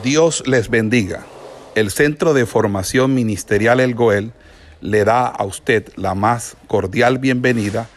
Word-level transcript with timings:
Dios 0.00 0.42
les 0.46 0.70
bendiga. 0.70 1.26
El 1.74 1.90
Centro 1.90 2.32
de 2.32 2.46
Formación 2.46 3.14
Ministerial 3.14 3.78
El 3.78 3.94
Goel 3.94 4.32
le 4.80 5.04
da 5.04 5.26
a 5.26 5.44
usted 5.44 5.92
la 5.96 6.14
más 6.14 6.56
cordial 6.66 7.18
bienvenida 7.18 7.88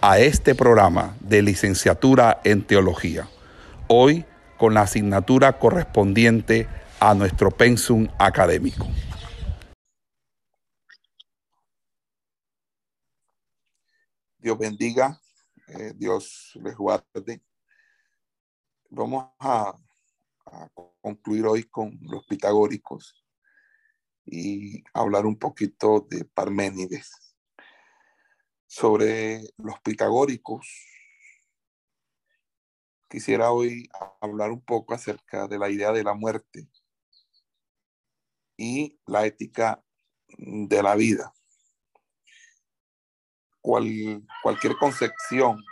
a 0.00 0.20
este 0.20 0.54
programa 0.54 1.16
de 1.20 1.42
licenciatura 1.42 2.40
en 2.44 2.62
teología. 2.62 3.28
Hoy 3.88 4.24
con 4.58 4.74
la 4.74 4.82
asignatura 4.82 5.58
correspondiente 5.58 6.68
a 7.00 7.14
nuestro 7.14 7.50
pensum 7.50 8.06
académico. 8.18 8.86
Dios 14.38 14.56
bendiga, 14.56 15.20
eh, 15.66 15.92
Dios 15.96 16.52
les 16.62 16.76
guarde. 16.76 17.42
Vamos 18.88 19.26
a 19.40 19.74
concluir 21.00 21.46
hoy 21.46 21.64
con 21.64 21.98
los 22.02 22.26
pitagóricos 22.26 23.24
y 24.24 24.82
hablar 24.92 25.26
un 25.26 25.38
poquito 25.38 26.06
de 26.08 26.24
Parménides. 26.24 27.36
Sobre 28.66 29.42
los 29.56 29.80
pitagóricos, 29.80 30.68
quisiera 33.08 33.50
hoy 33.50 33.88
hablar 34.20 34.50
un 34.50 34.60
poco 34.60 34.94
acerca 34.94 35.48
de 35.48 35.58
la 35.58 35.68
idea 35.68 35.90
de 35.90 36.04
la 36.04 36.14
muerte 36.14 36.68
y 38.56 39.00
la 39.06 39.26
ética 39.26 39.82
de 40.38 40.82
la 40.82 40.94
vida. 40.94 41.32
Cual, 43.60 44.24
cualquier 44.42 44.76
concepción 44.76 45.62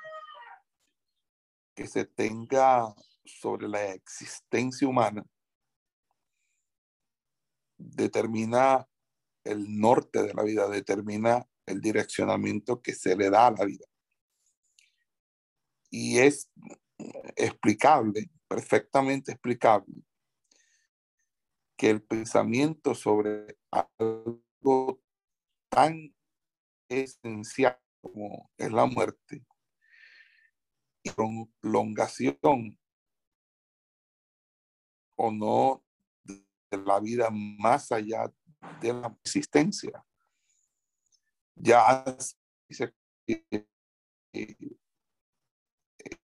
que 1.75 1.87
se 1.87 2.05
tenga 2.05 2.93
sobre 3.29 3.69
la 3.69 3.93
existencia 3.93 4.89
humana 4.89 5.25
determina 7.79 8.89
el 9.45 9.79
norte 9.81 10.23
de 10.23 10.35
la 10.35 10.43
vida, 10.43 10.69
determina 10.69 11.47
el 11.67 11.81
direccionamiento 11.81 12.83
que 12.83 12.95
se 12.95 13.17
le 13.17 13.31
da 13.31 13.47
a 13.47 13.53
la 13.53 13.65
vida. 13.65 13.87
Y 15.91 16.19
es 16.19 16.51
explicable, 17.37 18.31
perfectamente 18.49 19.33
explicable, 19.33 19.95
que 21.77 21.91
el 21.91 22.03
pensamiento 22.03 22.95
sobre 22.95 23.59
algo 23.71 25.01
tan 25.71 26.15
esencial 26.89 27.79
como 28.01 28.51
es 28.57 28.73
la 28.73 28.87
muerte 28.87 29.45
y 31.03 31.11
prolongación 31.11 32.78
o 35.19 35.31
no 35.31 35.85
de 36.25 36.79
la 36.79 37.01
vida 37.01 37.29
más 37.31 37.93
allá 37.93 38.33
de 38.81 38.93
la 38.93 39.17
existencia. 39.25 40.05
Ya 41.55 42.05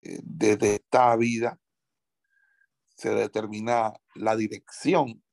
desde 0.02 0.76
esta 0.76 1.16
vida 1.16 1.60
se 2.96 3.10
determina 3.10 3.94
la 4.16 4.36
dirección 4.36 5.24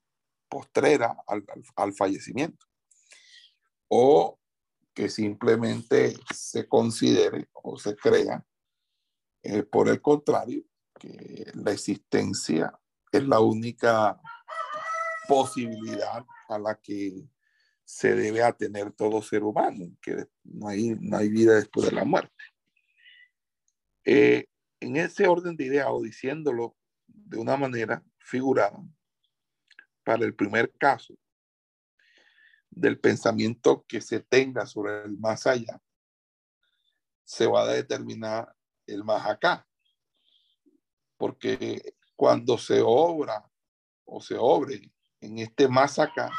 postrera 0.48 1.16
al, 1.26 1.94
fallecimiento 1.94 2.66
o 3.88 4.38
que 4.94 5.08
simplemente 5.08 6.16
se 6.34 6.68
considere 6.68 7.48
o 7.52 7.78
se 7.78 7.96
crea 7.96 8.44
eh, 9.42 9.62
por 9.62 9.88
el 9.88 10.00
contrario 10.00 10.64
que 10.98 11.50
la 11.54 11.72
existencia 11.72 12.79
es 13.12 13.24
la 13.24 13.40
única 13.40 14.20
posibilidad 15.28 16.24
a 16.48 16.58
la 16.58 16.74
que 16.80 17.28
se 17.84 18.14
debe 18.14 18.42
atener 18.42 18.92
todo 18.92 19.20
ser 19.22 19.42
humano, 19.42 19.96
que 20.00 20.26
no 20.44 20.68
hay, 20.68 20.96
no 21.00 21.16
hay 21.16 21.28
vida 21.28 21.54
después 21.54 21.86
de 21.86 21.92
la 21.92 22.04
muerte. 22.04 22.44
Eh, 24.04 24.46
en 24.80 24.96
ese 24.96 25.26
orden 25.26 25.56
de 25.56 25.66
ideas 25.66 25.88
o 25.90 26.02
diciéndolo 26.02 26.76
de 27.06 27.38
una 27.38 27.56
manera 27.56 28.04
figurada, 28.18 28.78
para 30.04 30.24
el 30.24 30.34
primer 30.34 30.72
caso 30.78 31.14
del 32.70 32.98
pensamiento 32.98 33.84
que 33.86 34.00
se 34.00 34.20
tenga 34.20 34.66
sobre 34.66 35.02
el 35.02 35.18
más 35.18 35.46
allá, 35.46 35.80
se 37.24 37.46
va 37.46 37.62
a 37.62 37.72
determinar 37.72 38.54
el 38.86 39.04
más 39.04 39.26
acá, 39.26 39.66
porque 41.16 41.94
cuando 42.20 42.58
se 42.58 42.82
obra 42.84 43.50
o 44.04 44.20
se 44.20 44.36
obre 44.36 44.92
en 45.22 45.38
este 45.38 45.66
más 45.66 45.98
acá, 45.98 46.30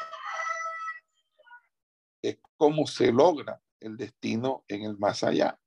es 2.22 2.38
como 2.56 2.86
se 2.86 3.12
logra 3.12 3.60
el 3.80 3.98
destino 3.98 4.64
en 4.68 4.84
el 4.84 4.96
más 5.00 5.24
allá. 5.24 5.60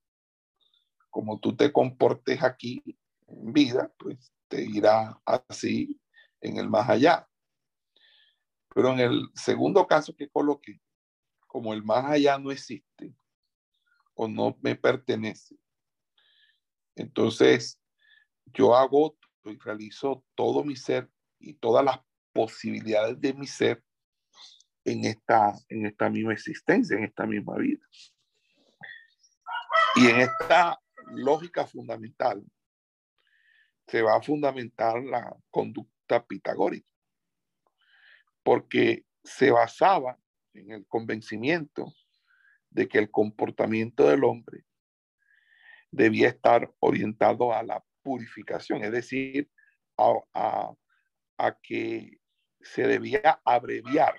Como 1.11 1.41
tú 1.41 1.57
te 1.57 1.73
comportes 1.73 2.41
aquí 2.45 2.81
en 3.27 3.53
vida, 3.53 3.93
pues 3.99 4.33
te 4.47 4.63
irá 4.63 5.21
así 5.25 6.01
en 6.41 6.59
el 6.59 6.71
más 6.71 6.89
allá. 6.89 7.29
Pero 8.73 8.93
en 8.93 9.01
el 9.01 9.29
segundo 9.35 9.85
caso 9.85 10.15
que 10.15 10.31
coloqué, 10.31 10.81
como 11.49 11.75
el 11.75 11.83
más 11.83 12.05
allá 12.05 12.39
no 12.39 12.53
existe 12.53 13.17
o 14.15 14.29
no 14.29 14.57
me 14.63 14.77
pertenece, 14.77 15.57
entonces 16.95 17.81
yo 18.53 18.77
hago 18.77 19.17
y 19.45 19.59
realizo 19.59 20.25
todo 20.35 20.65
mi 20.65 20.77
ser 20.77 21.09
y 21.39 21.55
todas 21.55 21.85
las 21.85 22.01
posibilidades 22.33 23.21
de 23.21 23.35
mi 23.35 23.47
ser 23.47 23.83
en 24.85 25.05
esta, 25.05 25.55
en 25.69 25.87
esta 25.87 26.11
misma 26.11 26.33
existencia, 26.33 26.97
en 26.97 27.05
esta 27.05 27.27
misma 27.27 27.57
vida. 27.57 27.87
Y 29.97 30.09
en 30.09 30.21
esta 30.21 30.81
lógica 31.13 31.67
fundamental 31.67 32.45
se 33.87 34.03
va 34.03 34.17
a 34.17 34.23
fundamentar 34.23 35.03
la 35.03 35.37
conducta 35.51 36.25
pitagórica, 36.27 36.91
porque 38.43 39.05
se 39.23 39.51
basaba 39.51 40.19
en 40.55 40.71
el 40.71 40.87
convencimiento 40.87 41.93
de 42.71 42.89
que 42.89 42.99
el 42.99 43.11
comportamiento 43.11 44.09
del 44.09 44.25
hombre 44.25 44.65
debía 45.91 46.29
estar 46.29 46.75
orientado 46.81 47.53
a 47.53 47.63
la 47.63 47.85
purificación, 48.05 48.85
es 48.85 48.93
decir, 48.93 49.51
a, 49.99 51.57
que 51.63 52.21
se 52.61 52.87
debía 52.87 53.41
abreviar, 53.45 54.15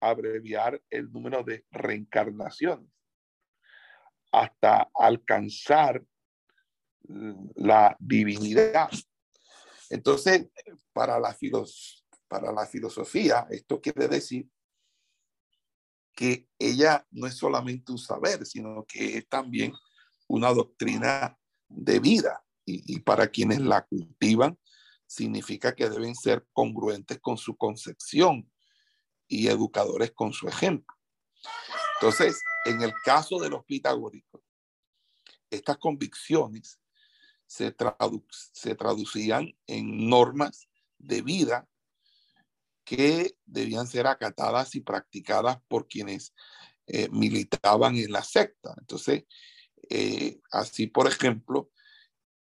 abreviar 0.00 0.82
el 0.90 1.10
número 1.10 1.42
de 1.42 1.64
reencarnaciones 1.70 2.90
hasta 4.32 4.90
alcanzar 4.94 6.04
la 7.54 7.96
divinidad. 7.98 8.90
Entonces, 9.88 10.48
para 10.92 11.18
la, 11.18 11.34
para 12.28 12.52
la 12.52 12.66
filosofía, 12.66 13.46
esto 13.50 13.80
quiere 13.80 14.08
decir 14.08 14.48
que 16.12 16.48
ella 16.58 17.06
no 17.10 17.26
es 17.26 17.34
solamente 17.34 17.92
un 17.92 17.98
saber, 17.98 18.44
sino 18.44 18.84
que 18.86 19.18
es 19.18 19.28
también 19.28 19.72
una 20.28 20.52
doctrina 20.52 21.38
de 21.68 22.00
vida 22.00 22.44
y, 22.64 22.98
para 23.00 23.28
quienes 23.28 23.60
la 23.60 23.86
cultivan 23.86 24.58
significa 25.06 25.74
que 25.74 25.88
deben 25.88 26.14
ser 26.16 26.46
congruentes 26.52 27.20
con 27.20 27.38
su 27.38 27.56
concepción 27.56 28.50
y 29.28 29.46
educadores 29.48 30.12
con 30.12 30.32
su 30.32 30.48
ejemplo. 30.48 30.94
Entonces, 32.00 32.42
en 32.64 32.82
el 32.82 32.92
caso 33.04 33.38
de 33.38 33.48
los 33.48 33.64
pitagóricos, 33.64 34.42
estas 35.50 35.78
convicciones 35.78 36.80
se, 37.46 37.70
traducían 37.70 39.56
en 39.66 40.08
normas 40.08 40.68
de 40.98 41.22
vida 41.22 41.68
que 42.84 43.36
debían 43.44 43.86
ser 43.86 44.06
acatadas 44.06 44.74
y 44.74 44.80
practicadas 44.80 45.58
por 45.68 45.88
quienes 45.88 46.34
eh, 46.86 47.08
militaban 47.10 47.96
en 47.96 48.12
la 48.12 48.22
secta. 48.22 48.74
Entonces, 48.78 49.24
eh, 49.88 50.40
así, 50.50 50.86
por 50.86 51.06
ejemplo, 51.06 51.70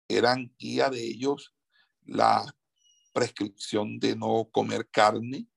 eran 0.07 0.53
guía 0.57 0.89
de 0.89 1.03
ellos 1.03 1.53
la 2.03 2.45
prescripción 3.13 3.99
de 3.99 4.15
no 4.15 4.49
comer 4.51 4.89
carne, 4.89 5.47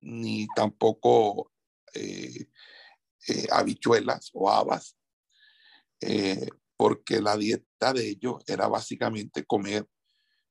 ni 0.00 0.46
tampoco 0.54 1.52
eh, 1.94 2.48
eh, 3.28 3.46
habichuelas 3.50 4.30
o 4.32 4.50
habas, 4.50 4.96
porque 6.76 7.20
la 7.20 7.36
dieta 7.36 7.92
de 7.92 8.10
ellos 8.10 8.44
era 8.46 8.68
básicamente 8.68 9.44
comer 9.44 9.88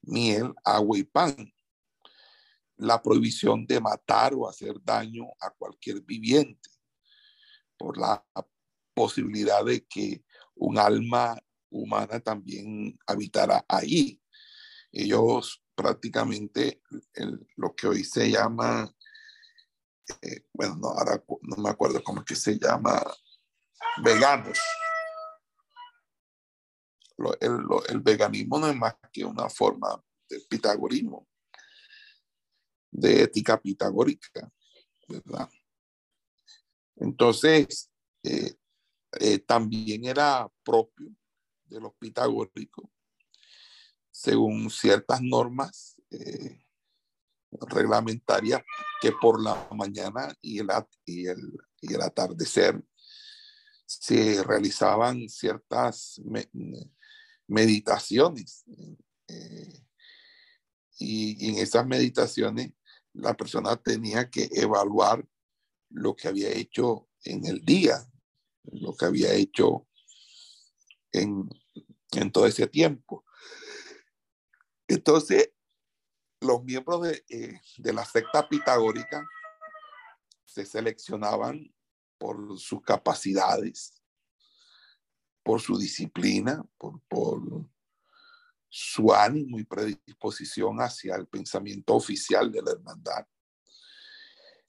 miel, 0.01 0.53
agua 0.63 0.97
y 0.97 1.03
pan. 1.03 1.53
La 2.77 3.01
prohibición 3.01 3.65
de 3.65 3.79
matar 3.79 4.33
o 4.33 4.49
hacer 4.49 4.75
daño 4.83 5.27
a 5.39 5.51
cualquier 5.51 6.01
viviente 6.01 6.69
por 7.77 7.97
la 7.97 8.25
posibilidad 8.95 9.63
de 9.63 9.85
que 9.85 10.23
un 10.55 10.79
alma 10.79 11.37
humana 11.69 12.19
también 12.19 12.97
habitará 13.05 13.63
ahí. 13.67 14.21
Ellos 14.91 15.61
prácticamente 15.75 16.81
lo 17.57 17.75
que 17.75 17.87
hoy 17.87 18.03
se 18.03 18.31
llama, 18.31 18.89
eh, 20.21 20.45
bueno, 20.53 20.77
no, 20.77 20.87
ahora 20.87 21.21
no 21.41 21.57
me 21.57 21.69
acuerdo 21.69 22.01
cómo 22.03 22.21
es 22.21 22.25
que 22.25 22.35
se 22.35 22.57
llama, 22.57 23.03
veganos. 24.01 24.57
el, 27.41 27.99
veganismo 28.01 28.59
no 28.59 28.67
es 28.67 28.75
más 28.75 28.95
que 29.11 29.25
una 29.25 29.49
forma 29.49 30.01
de 30.29 30.39
pitagorismo, 30.49 31.27
de 32.91 33.23
ética 33.23 33.59
pitagórica, 33.59 34.49
¿verdad? 35.07 35.49
Entonces, 36.95 37.91
eh, 38.23 38.55
eh, 39.19 39.39
también 39.39 40.05
era 40.05 40.47
propio 40.63 41.09
de 41.65 41.79
los 41.79 41.93
pitagóricos, 41.95 42.85
según 44.11 44.69
ciertas 44.69 45.21
normas 45.21 45.95
eh, 46.11 46.63
reglamentarias 47.51 48.61
que 49.01 49.11
por 49.11 49.41
la 49.41 49.67
mañana 49.75 50.35
y 50.41 50.59
el, 50.59 50.67
y 51.05 51.27
el, 51.27 51.57
y 51.81 51.93
el 51.93 52.01
atardecer 52.01 52.81
se 53.85 54.43
realizaban 54.43 55.29
ciertas 55.29 56.21
meditaciones. 57.47 58.63
y 60.97 61.49
en 61.49 61.57
esas 61.57 61.85
meditaciones 61.85 62.71
la 63.13 63.33
persona 63.35 63.75
tenía 63.77 64.29
que 64.29 64.49
evaluar 64.51 65.25
lo 65.89 66.15
que 66.15 66.27
había 66.27 66.49
hecho 66.49 67.07
en 67.23 67.45
el 67.45 67.63
día, 67.63 68.05
lo 68.71 68.95
que 68.95 69.05
había 69.05 69.33
hecho 69.33 69.87
en, 71.11 71.49
todo 72.31 72.45
ese 72.45 72.67
tiempo. 72.67 73.25
Entonces, 74.87 75.51
los 76.41 76.63
miembros 76.63 77.01
de, 77.03 77.25
eh, 77.29 77.59
de, 77.77 77.93
la 77.93 78.05
secta 78.05 78.47
pitagórica 78.47 79.25
se 80.45 80.65
seleccionaban 80.65 81.73
por 82.17 82.57
sus 82.59 82.81
capacidades, 82.81 84.01
por 85.43 85.61
su 85.61 85.77
disciplina, 85.77 86.63
por, 86.77 87.01
por 87.07 87.41
su 88.69 89.13
ánimo 89.13 89.59
y 89.59 89.63
predisposición 89.63 90.77
hacia 90.81 91.15
el 91.15 91.27
pensamiento 91.27 91.95
oficial 91.95 92.51
de 92.51 92.61
la 92.61 92.71
hermandad. 92.71 93.25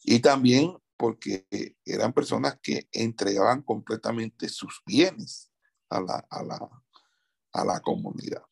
Y 0.03 0.21
también 0.21 0.77
porque 0.97 1.47
eran 1.85 2.13
personas 2.13 2.59
que 2.63 2.89
entregaban 2.93 3.63
completamente 3.63 4.49
sus 4.49 4.83
bienes 4.87 5.51
a 5.91 6.01
la, 6.01 6.27
a 6.31 7.65
la, 7.65 7.81
comunidad. 7.81 8.43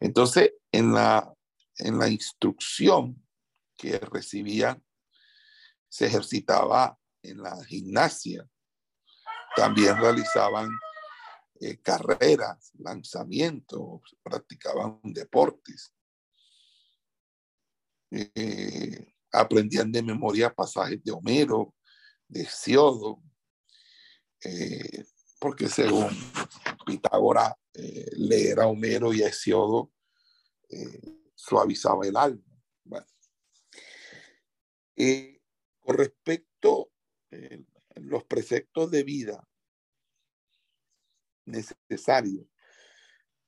Entonces, 0.00 0.52
en 0.72 0.92
la, 0.92 1.32
en 1.76 1.98
la 1.98 2.08
instrucción 2.08 3.24
que 3.76 3.98
recibían, 3.98 4.84
se 5.88 6.06
ejercitaba 6.06 6.98
en 7.22 7.42
la 7.42 7.64
gimnasia. 7.64 8.48
También 9.56 9.96
realizaban 9.96 10.70
eh, 11.60 11.78
carreras, 11.80 12.70
lanzamientos, 12.78 14.02
practicaban 14.22 15.00
deportes. 15.02 15.92
Eh, 18.10 19.17
aprendían 19.32 19.92
de 19.92 20.02
memoria 20.02 20.54
pasajes 20.54 21.02
de 21.02 21.12
Homero, 21.12 21.74
de 22.28 22.42
Hesiodo, 22.42 23.22
eh, 24.44 25.04
porque 25.40 25.68
según 25.68 26.08
Pitágoras, 26.86 27.54
leer 28.12 28.58
a 28.60 28.66
Homero 28.66 29.12
y 29.12 29.22
a 29.22 29.28
Hesiodo 29.28 29.92
suavizaba 31.34 32.06
el 32.06 32.16
alma. 32.16 32.42
con 35.80 35.96
respecto 35.96 36.90
a 37.30 38.00
los 38.00 38.24
preceptos 38.24 38.90
de 38.90 39.04
vida 39.04 39.48
necesario, 41.48 42.48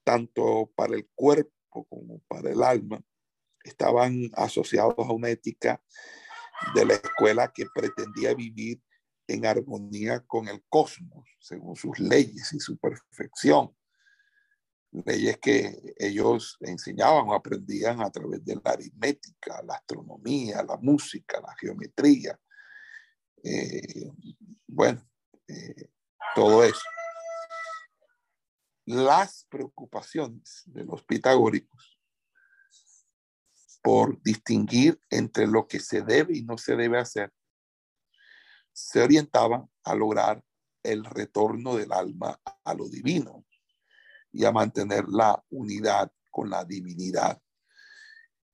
tanto 0.05 0.73
para 0.75 0.95
el 0.95 1.09
cuerpo 1.15 1.85
como 1.89 2.21
para 2.21 2.51
el 2.51 2.63
alma, 2.63 3.03
estaban 3.65 4.31
asociados 4.35 4.95
a 4.99 5.13
una 5.13 5.29
ética 5.29 5.83
de 6.75 6.85
la 6.85 6.95
escuela 6.95 7.53
que 7.53 7.67
pretendía 7.75 8.35
vivir 8.35 8.83
en 9.27 9.47
armonía 9.47 10.21
con 10.21 10.49
el 10.49 10.63
cosmos, 10.69 11.29
según 11.41 11.77
sus 11.77 11.99
leyes 11.99 12.53
y 12.53 12.61
su 12.61 12.77
perfección. 12.79 13.75
Leyes 14.93 15.39
que 15.39 15.95
ellos 15.99 16.57
enseñaban 16.61 17.29
o 17.29 17.35
aprendían 17.35 18.03
a 18.03 18.11
través 18.11 18.45
de 18.45 18.57
la 18.57 18.73
aritmética, 18.73 19.63
la 19.63 19.75
astronomía, 19.75 20.65
la 20.65 20.77
música, 20.79 21.41
la 21.41 21.55
geometría. 21.55 22.39
Eh, 23.45 24.11
bueno, 24.67 25.09
eh, 25.47 25.91
todo 26.35 26.65
eso 26.65 26.83
las 28.91 29.47
preocupaciones 29.49 30.65
de 30.67 30.85
los 30.85 31.05
pitagóricos 31.05 31.90
por 33.83 34.21
distinguir 34.23 35.01
entre 35.11 35.47
lo 35.47 35.67
que 35.67 35.81
se 35.81 36.03
debe 36.03 36.37
y 36.37 36.43
no 36.43 36.59
se 36.59 36.77
debe 36.77 36.99
hacer, 36.99 37.33
se 38.73 39.03
orientaban 39.03 39.69
a 39.85 39.95
lograr 39.95 40.45
el 40.83 41.05
retorno 41.05 41.77
del 41.77 41.93
alma 41.93 42.41
a 42.65 42.75
lo 42.75 42.89
divino 42.89 43.45
y 44.33 44.45
a 44.45 44.53
mantener 44.53 45.09
la 45.09 45.43
unidad 45.51 46.11
con 46.31 46.49
la 46.49 46.65
divinidad, 46.65 47.41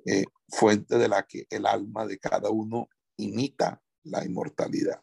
eh, 0.04 0.24
fuente 0.48 0.96
de 0.96 1.08
la 1.08 1.24
que 1.24 1.46
el 1.50 1.66
alma 1.66 2.06
de 2.06 2.18
cada 2.18 2.50
uno 2.50 2.88
imita 3.16 3.82
la 4.04 4.24
inmortalidad. 4.24 5.02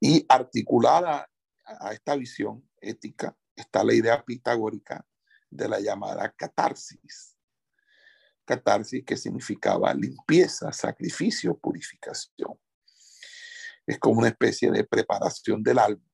Y 0.00 0.24
articulada 0.28 1.28
a 1.64 1.92
esta 1.92 2.16
visión 2.16 2.68
ética 2.80 3.36
está 3.54 3.84
la 3.84 3.94
idea 3.94 4.22
pitagórica 4.24 5.06
de 5.50 5.68
la 5.68 5.80
llamada 5.80 6.32
catarsis. 6.32 7.36
Catarsis 8.44 9.04
que 9.04 9.16
significaba 9.16 9.94
limpieza, 9.94 10.72
sacrificio, 10.72 11.56
purificación. 11.58 12.58
Es 13.86 13.98
como 13.98 14.20
una 14.20 14.28
especie 14.28 14.70
de 14.70 14.84
preparación 14.84 15.62
del 15.62 15.78
alma 15.78 16.04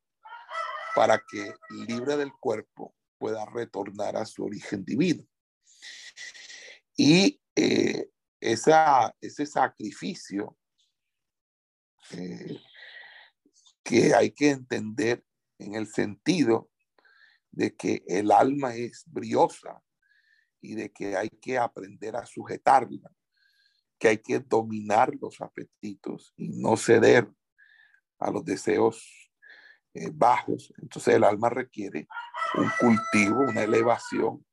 para 0.95 1.19
que, 1.19 1.53
libre 1.87 2.17
del 2.17 2.33
cuerpo, 2.33 2.95
pueda 3.19 3.45
retornar 3.47 4.17
a 4.17 4.25
su 4.25 4.45
origen 4.45 4.85
divino. 4.85 5.25
Y 6.97 7.41
eh, 7.55 8.11
ese 8.41 9.47
sacrificio 9.47 10.57
eh, 12.11 12.57
que 13.83 14.15
hay 14.15 14.31
que 14.33 14.51
entender 14.51 15.25
en 15.59 15.75
el 15.75 15.87
sentido 15.87 16.71
de 17.51 17.75
que 17.77 18.05
el 18.07 18.31
alma 18.31 18.75
es 18.75 19.05
briosa 19.07 19.83
y 20.69 20.75
de 20.75 20.93
que 20.93 21.17
hay 21.17 21.31
que 21.31 21.57
aprender 21.57 22.15
a 22.15 22.27
sujetarla, 22.27 23.11
que 23.99 24.09
hay 24.09 24.19
que 24.19 24.39
dominar 24.39 25.11
los 25.19 25.41
apetitos 25.41 26.35
y 26.37 26.49
no 26.61 26.77
ceder 26.77 27.27
a 28.19 28.31
los 28.31 28.45
deseos 28.45 29.33
eh, 29.95 30.11
bajos. 30.13 30.75
Entonces 30.77 31.15
el 31.15 31.25
alma 31.25 31.49
requiere 31.49 32.07
un 32.55 32.69
cultivo, 32.79 33.41
una 33.49 33.63
elevación 33.63 34.45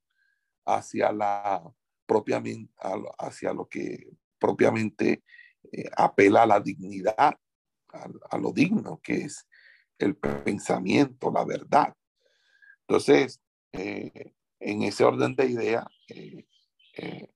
hacia 0.64 1.12
la 1.12 1.62
propiamente, 2.06 2.72
hacia 3.18 3.52
lo 3.52 3.68
que 3.68 4.08
propiamente 4.38 5.22
eh, 5.70 5.90
apela 5.98 6.44
a 6.44 6.46
la 6.46 6.60
dignidad, 6.60 7.34
a, 7.92 8.38
lo 8.38 8.52
digno, 8.52 9.00
que 9.02 9.16
es 9.16 9.46
el 9.98 10.16
pensamiento, 10.16 11.30
la 11.30 11.44
verdad. 11.44 11.94
Entonces, 12.86 13.42
eh, 13.72 14.35
en 14.60 14.82
ese 14.82 15.04
orden 15.04 15.34
de 15.34 15.46
ideas, 15.46 15.84
eh, 16.08 16.46
eh, 16.96 17.32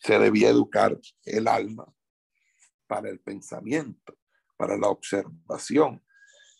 se 0.00 0.18
debía 0.18 0.50
educar 0.50 0.98
el 1.24 1.48
alma 1.48 1.92
para 2.86 3.08
el 3.10 3.20
pensamiento, 3.20 4.18
para 4.56 4.76
la 4.76 4.88
observación, 4.88 6.04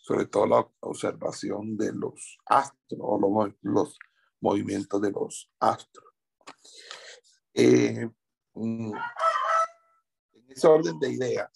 sobre 0.01 0.25
todo 0.25 0.47
la 0.47 0.67
observación 0.81 1.77
de 1.77 1.93
los 1.93 2.37
astros 2.45 2.99
o 3.01 3.53
los, 3.61 3.97
movimientos 4.41 5.01
de 5.01 5.11
los 5.11 5.49
astros. 5.59 6.05
Mm, 7.55 8.93
en 10.33 10.43
ese 10.49 10.67
orden 10.67 10.99
de 10.99 11.11
ideas, 11.11 11.49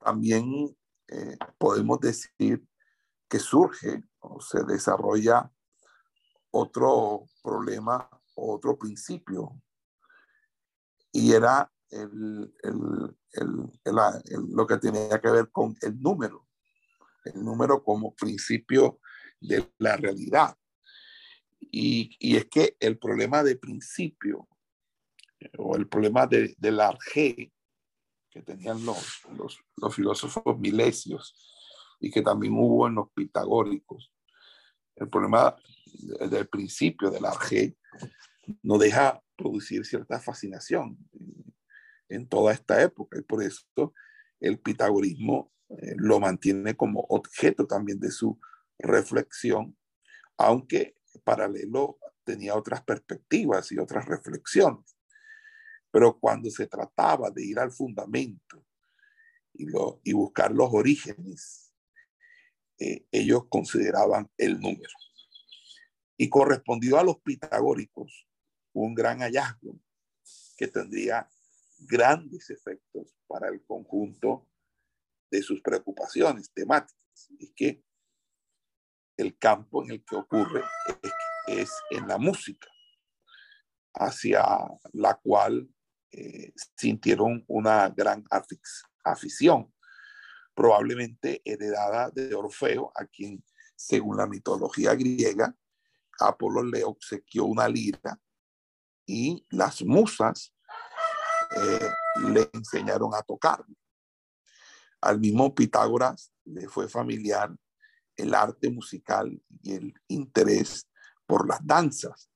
también 0.00 0.76
podemos 1.58 2.00
decir 2.00 2.66
que 3.28 3.38
surge 3.38 4.04
o 4.20 4.40
se 4.40 4.64
desarrolla 4.64 5.50
otro 6.50 7.26
problema, 7.42 8.08
otro 8.34 8.78
principio, 8.78 9.60
y 11.12 11.32
era 11.32 11.70
el, 11.90 12.54
lo 14.48 14.66
que 14.66 14.78
tenía 14.78 15.20
que 15.20 15.30
ver 15.30 15.50
con 15.50 15.76
el 15.82 16.00
número, 16.00 16.46
el 17.24 17.42
número 17.44 17.82
como 17.82 18.14
principio 18.14 19.00
de 19.40 19.72
la 19.78 19.96
realidad. 19.96 20.56
Y, 21.60 22.16
y, 22.20 22.36
es 22.36 22.46
que 22.46 22.76
el 22.80 22.98
problema 22.98 23.42
de 23.42 23.56
principio, 23.56 24.48
o 25.58 25.76
el 25.76 25.88
problema 25.88 26.26
de, 26.26 26.54
del 26.58 26.80
arjé 26.80 27.52
que 28.30 28.42
tenían 28.42 28.84
los, 28.84 29.22
los, 29.36 29.58
los, 29.76 29.94
filósofos 29.94 30.58
milesios 30.58 31.55
y 32.00 32.10
que 32.10 32.22
también 32.22 32.54
hubo 32.54 32.86
en 32.86 32.96
los 32.96 33.10
pitagóricos, 33.12 34.12
el 34.96 35.08
problema 35.08 35.56
del 36.30 36.48
principio 36.48 37.10
del 37.10 37.24
arjé 37.24 37.76
no 38.62 38.78
deja 38.78 39.22
producir 39.36 39.84
cierta 39.84 40.20
fascinación 40.20 40.98
en 42.08 42.28
toda 42.28 42.52
esta 42.52 42.82
época 42.82 43.18
y 43.18 43.22
por 43.22 43.42
eso 43.42 43.64
el 44.40 44.58
pitagorismo 44.58 45.52
eh, 45.68 45.94
lo 45.96 46.20
mantiene 46.20 46.76
como 46.76 47.00
objeto 47.08 47.66
también 47.66 47.98
de 47.98 48.10
su 48.10 48.38
reflexión, 48.78 49.76
aunque 50.36 50.96
paralelo 51.24 51.98
tenía 52.24 52.54
otras 52.54 52.82
perspectivas 52.82 53.72
y 53.72 53.78
otras 53.78 54.06
reflexiones. 54.06 54.96
Pero 55.90 56.18
cuando 56.18 56.50
se 56.50 56.66
trataba 56.66 57.30
de 57.30 57.44
ir 57.44 57.58
al 57.58 57.72
fundamento 57.72 58.64
y, 59.54 59.66
lo, 59.66 60.00
y 60.04 60.12
buscar 60.12 60.52
los 60.52 60.68
orígenes, 60.72 61.65
eh, 62.78 63.06
ellos 63.10 63.44
consideraban 63.48 64.30
el 64.36 64.60
número. 64.60 64.92
Y 66.16 66.28
correspondió 66.28 66.98
a 66.98 67.04
los 67.04 67.20
pitagóricos 67.20 68.26
un 68.72 68.94
gran 68.94 69.20
hallazgo 69.20 69.78
que 70.56 70.68
tendría 70.68 71.28
grandes 71.78 72.50
efectos 72.50 73.14
para 73.26 73.48
el 73.48 73.64
conjunto 73.64 74.48
de 75.30 75.42
sus 75.42 75.60
preocupaciones 75.60 76.50
temáticas. 76.52 76.96
Y 77.38 77.52
que 77.52 77.82
el 79.16 79.38
campo 79.38 79.82
en 79.82 79.92
el 79.92 80.04
que 80.04 80.16
ocurre 80.16 80.62
es, 81.46 81.70
en 81.90 82.06
la 82.06 82.18
música, 82.18 82.68
hacia 83.94 84.44
la 84.92 85.14
cual 85.14 85.68
eh, 86.12 86.52
sintieron 86.76 87.44
una 87.48 87.88
gran 87.88 88.24
afición, 89.04 89.72
probablemente 90.56 91.42
heredada 91.44 92.10
de 92.10 92.34
Orfeo, 92.34 92.90
a 92.96 93.04
quien, 93.04 93.44
según 93.76 94.16
la 94.16 94.26
mitología 94.26 94.94
griega, 94.94 95.54
Apolo 96.18 96.64
le 96.64 96.82
obsequió 96.82 97.44
una 97.44 97.68
lira 97.68 98.18
y 99.04 99.46
las 99.50 99.84
musas 99.84 100.54
eh, 101.54 101.90
le 102.30 102.48
enseñaron 102.54 103.14
a 103.14 103.20
tocar. 103.20 103.64
Al 105.02 105.20
mismo 105.20 105.54
Pitágoras 105.54 106.32
le 106.44 106.66
fue 106.68 106.88
familiar 106.88 107.54
el 108.16 108.34
arte 108.34 108.70
musical 108.70 109.38
y 109.62 109.74
el 109.74 109.94
interés 110.08 110.88
por 111.26 111.46
las 111.46 111.60
danzas, 111.62 112.30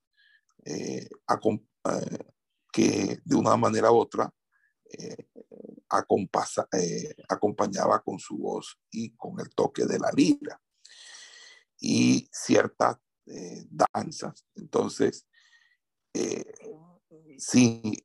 eh, 0.67 1.09
eh, 1.09 2.19
que 2.71 3.19
de 3.25 3.35
una 3.35 3.57
manera 3.57 3.91
u 3.91 3.97
otra 3.97 4.31
acompañaba 5.91 8.03
con 8.03 8.19
su 8.19 8.39
voz 8.39 8.79
y 8.91 9.15
con 9.17 9.39
el 9.41 9.51
toque 9.55 9.85
de 9.85 9.99
la 9.99 10.11
lira 10.13 10.61
y 11.79 12.29
ciertas 12.33 12.97
danzas. 13.69 14.47
Entonces, 14.55 15.27
sí, 17.39 18.05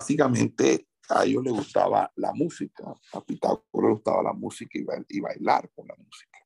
básicamente 0.00 0.88
a 1.10 1.24
ellos 1.24 1.44
les 1.44 1.52
gustaba 1.52 2.10
la 2.16 2.32
música, 2.32 2.84
a 3.12 3.20
Pitágoras 3.20 3.64
le 3.74 3.92
gustaba 3.92 4.22
la 4.22 4.32
música 4.32 4.78
y, 5.08 5.20
bailar 5.20 5.70
con 5.74 5.88
la 5.88 5.96
música. 5.96 6.38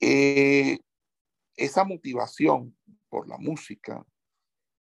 Eh, 0.00 0.78
esa 1.54 1.84
motivación 1.84 2.76
por 3.10 3.28
la 3.28 3.36
música 3.36 4.04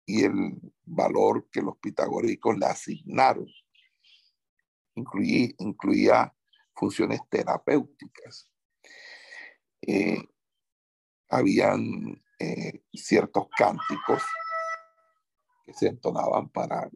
y 0.06 0.24
el 0.24 0.60
valor 0.84 1.50
que 1.52 1.62
los 1.62 1.78
pitagóricos 1.78 2.58
le 2.58 2.66
asignaron 2.66 3.48
incluía, 4.96 6.34
funciones 6.74 7.22
terapéuticas. 7.30 8.52
Eh, 9.82 10.24
habían 11.30 12.24
eh, 12.40 12.84
ciertos 12.94 13.48
cánticos 13.58 14.24
que 15.66 15.74
se 15.74 15.88
entonaban 15.88 16.50
para, 16.50 16.90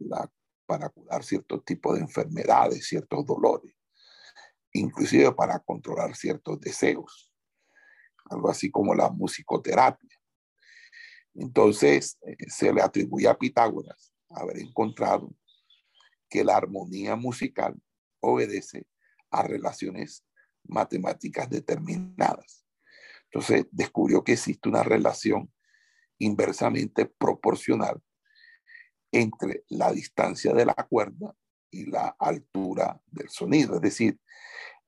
para 0.66 0.88
curar 0.90 1.24
ciertos 1.24 1.64
tipos 1.64 1.94
de 1.94 2.02
enfermedades, 2.02 2.86
ciertos 2.86 3.24
dolores, 3.24 3.74
inclusive 4.72 5.32
para 5.32 5.58
controlar 5.60 6.14
ciertos 6.14 6.60
deseos, 6.60 7.32
algo 8.26 8.50
así 8.50 8.70
como 8.70 8.94
la 8.94 9.10
musicoterapia. 9.10 10.19
Entonces 11.34 12.18
eh, 12.22 12.36
se 12.48 12.72
le 12.72 12.82
atribuye 12.82 13.28
a 13.28 13.38
Pitágoras 13.38 14.12
haber 14.30 14.58
encontrado 14.58 15.34
que 16.28 16.44
la 16.44 16.56
armonía 16.56 17.16
musical 17.16 17.80
obedece 18.20 18.86
a 19.30 19.42
relaciones 19.42 20.24
matemáticas 20.64 21.48
determinadas. 21.48 22.64
Entonces 23.24 23.66
descubrió 23.70 24.22
que 24.24 24.32
existe 24.32 24.68
una 24.68 24.82
relación 24.82 25.52
inversamente 26.18 27.06
proporcional 27.06 28.00
entre 29.12 29.64
la 29.68 29.92
distancia 29.92 30.52
de 30.52 30.66
la 30.66 30.74
cuerda 30.74 31.34
y 31.70 31.86
la 31.86 32.16
altura 32.18 33.00
del 33.06 33.28
sonido. 33.28 33.76
Es 33.76 33.80
decir, 33.80 34.20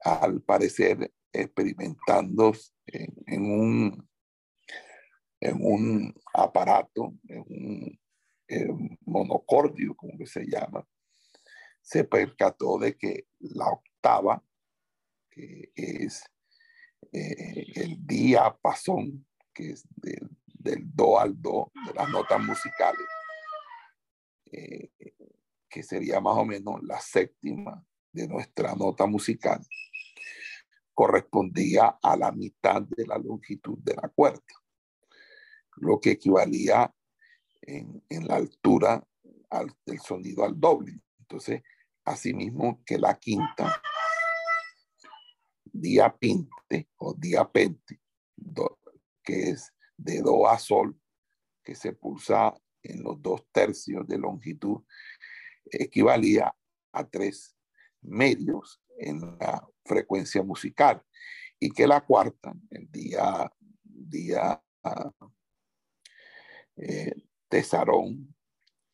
al 0.00 0.42
parecer 0.42 1.12
experimentando 1.32 2.52
en, 2.86 3.42
un, 3.42 4.08
en 5.42 5.58
un 5.60 6.14
aparato, 6.32 7.14
en 7.28 7.44
un, 7.48 7.98
monocordio, 9.06 9.94
como 9.96 10.18
que 10.18 10.26
se 10.26 10.44
llama, 10.44 10.86
se 11.80 12.04
percató 12.04 12.78
de 12.78 12.96
que 12.98 13.26
la 13.38 13.66
octava, 13.66 14.44
que 15.30 15.72
es 15.74 16.22
eh, 17.12 17.64
el 17.76 18.06
diapasón, 18.06 19.26
que 19.54 19.70
es 19.70 19.88
del 19.96 20.94
do 20.94 21.18
al 21.18 21.40
do, 21.40 21.72
de 21.86 21.94
las 21.94 22.10
notas 22.10 22.40
musicales, 22.40 23.06
eh, 24.52 24.90
que 25.68 25.82
sería 25.82 26.20
más 26.20 26.36
o 26.36 26.44
menos 26.44 26.82
la 26.82 27.00
séptima 27.00 27.82
de 28.12 28.28
nuestra 28.28 28.74
nota 28.74 29.06
musical, 29.06 29.66
correspondía 30.92 31.98
a 32.02 32.16
la 32.18 32.32
mitad 32.32 32.82
de 32.82 33.06
la 33.06 33.16
longitud 33.16 33.78
de 33.78 33.94
la 33.94 34.08
cuerda, 34.08 34.61
lo 35.76 36.00
que 36.00 36.12
equivalía 36.12 36.92
en, 37.62 38.02
la 38.26 38.36
altura 38.36 39.06
del 39.86 40.00
sonido 40.00 40.44
al 40.44 40.58
doble. 40.58 41.00
Entonces, 41.20 41.62
asimismo 42.04 42.82
que 42.84 42.98
la 42.98 43.18
quinta, 43.18 43.80
diapinte 45.64 46.88
o 46.96 47.14
diapente, 47.14 48.00
que 49.22 49.50
es 49.50 49.72
de 49.96 50.20
do 50.20 50.48
a 50.48 50.58
sol, 50.58 50.98
que 51.62 51.74
se 51.74 51.92
pulsa 51.92 52.54
en 52.82 53.02
los 53.02 53.22
dos 53.22 53.46
tercios 53.52 54.06
de 54.08 54.18
longitud 54.18 54.82
equivalía 55.64 56.54
a 56.92 57.08
tres 57.08 57.56
medios 58.00 58.80
en 58.98 59.20
la 59.38 59.66
frecuencia 59.84 60.42
musical 60.42 61.02
y 61.58 61.70
que 61.70 61.86
la 61.86 62.04
cuarta, 62.04 62.52
el 62.70 62.90
día, 62.90 63.50
día 63.84 64.62
eh, 66.76 67.14
tesarón 67.48 68.34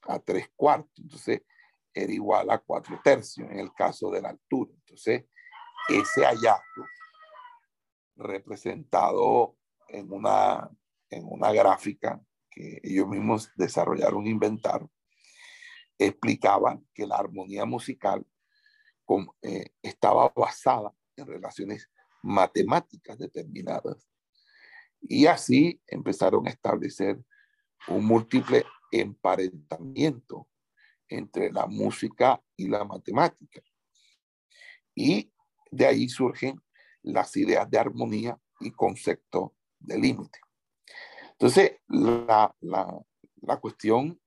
a 0.02 0.18
tres 0.18 0.48
cuartos, 0.56 0.98
entonces 0.98 1.42
era 1.92 2.12
igual 2.12 2.50
a 2.50 2.58
cuatro 2.58 3.00
tercios 3.02 3.50
en 3.50 3.58
el 3.58 3.72
caso 3.72 4.10
de 4.10 4.22
la 4.22 4.30
altura. 4.30 4.72
Entonces, 4.74 5.24
ese 5.88 6.24
hallazgo 6.24 6.86
representado 8.16 9.56
en 9.88 10.12
una, 10.12 10.70
en 11.10 11.24
una 11.24 11.52
gráfica 11.52 12.20
ellos 12.58 13.08
mismos 13.08 13.50
desarrollaron, 13.56 14.26
inventaron, 14.26 14.90
explicaban 15.98 16.86
que 16.94 17.06
la 17.06 17.16
armonía 17.16 17.64
musical 17.64 18.26
eh, 19.42 19.72
estaba 19.82 20.28
basada 20.34 20.94
en 21.16 21.26
relaciones 21.26 21.90
matemáticas 22.22 23.18
determinadas. 23.18 24.08
Y 25.00 25.26
así 25.26 25.80
empezaron 25.86 26.46
a 26.46 26.50
establecer 26.50 27.18
un 27.86 28.04
múltiple 28.04 28.64
emparentamiento 28.90 30.48
entre 31.08 31.50
la 31.50 31.66
música 31.66 32.42
y 32.56 32.68
la 32.68 32.84
matemática. 32.84 33.62
Y 34.94 35.32
de 35.70 35.86
ahí 35.86 36.08
surgen 36.08 36.60
las 37.02 37.36
ideas 37.36 37.70
de 37.70 37.78
armonía 37.78 38.38
y 38.60 38.70
concepto 38.70 39.54
de 39.78 39.98
límite. 39.98 40.40
Entonces, 41.32 41.76
la, 41.86 42.52
cuestión 43.60 44.20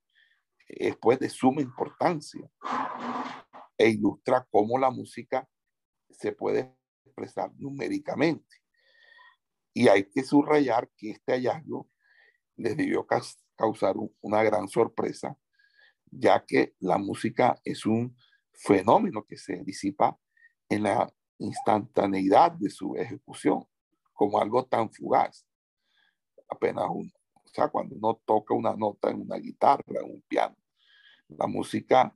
es 0.68 0.96
pues 0.98 1.20
de 1.20 1.30
suma 1.30 1.62
importancia 1.62 2.50
e 3.78 3.90
ilustra 3.90 4.48
cómo 4.50 4.78
la 4.78 4.90
música 4.90 5.48
se 6.10 6.32
puede 6.32 6.74
expresar 7.06 7.52
numéricamente. 7.58 8.58
Y 9.74 9.88
hay 9.88 10.10
que 10.10 10.24
subrayar 10.24 10.90
que 10.96 11.12
este 11.12 11.34
hallazgo 11.34 11.90
les 12.62 12.78
debió 12.78 13.06
causar 13.56 13.96
una 14.22 14.44
gran 14.44 14.68
sorpresa, 14.68 15.38
ya 16.06 16.46
que 16.46 16.76
la 16.80 16.98
música 16.98 17.60
es 17.64 17.86
un 17.86 18.16
fenómeno 18.54 19.24
que 19.26 19.38
se 19.38 19.64
disipa 19.64 20.18
en 20.70 20.84
la 20.84 21.14
instantaneidad 21.40 22.52
de 22.52 22.70
su 22.70 22.96
ejecución, 22.96 23.66
como 24.14 24.40
algo 24.40 24.66
tan 24.66 24.92
fugaz. 24.92 25.46
Apenas 26.48 26.86
uno, 26.90 27.12
o 27.34 27.50
sea, 27.54 27.70
cuando 27.70 27.96
uno 27.96 28.22
toca 28.26 28.54
una 28.54 28.76
nota 28.76 29.10
en 29.10 29.22
una 29.22 29.38
guitarra, 29.38 29.84
en 29.88 30.12
un 30.12 30.22
piano, 30.28 30.56
la 31.28 31.48
música 31.48 32.16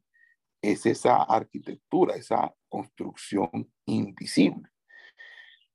es 0.62 0.86
esa 0.86 1.24
arquitectura, 1.24 2.16
esa 2.16 2.54
construcción 2.68 3.72
invisible 3.86 4.70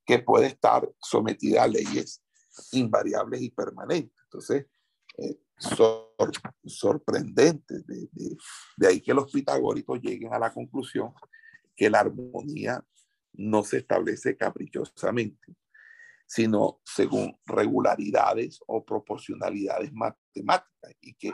que 0.05 0.19
puede 0.19 0.47
estar 0.47 0.89
sometida 0.99 1.63
a 1.63 1.67
leyes 1.67 2.23
invariables 2.71 3.41
y 3.41 3.49
permanentes. 3.49 4.20
Entonces, 4.31 4.67
eh, 5.17 5.37
sorprendente 6.65 7.75
de, 7.83 8.87
ahí 8.87 9.01
que 9.01 9.13
los 9.13 9.29
pitagóricos 9.29 9.99
lleguen 10.01 10.33
a 10.33 10.39
la 10.39 10.53
conclusión 10.53 11.13
que 11.75 11.89
la 11.89 11.99
armonía 11.99 12.83
no 13.33 13.63
se 13.63 13.79
establece 13.79 14.37
caprichosamente, 14.37 15.53
sino 16.25 16.79
según 16.85 17.37
regularidades 17.45 18.59
o 18.67 18.85
proporcionalidades 18.85 19.91
matemáticas 19.91 20.95
y 21.01 21.13
que 21.15 21.31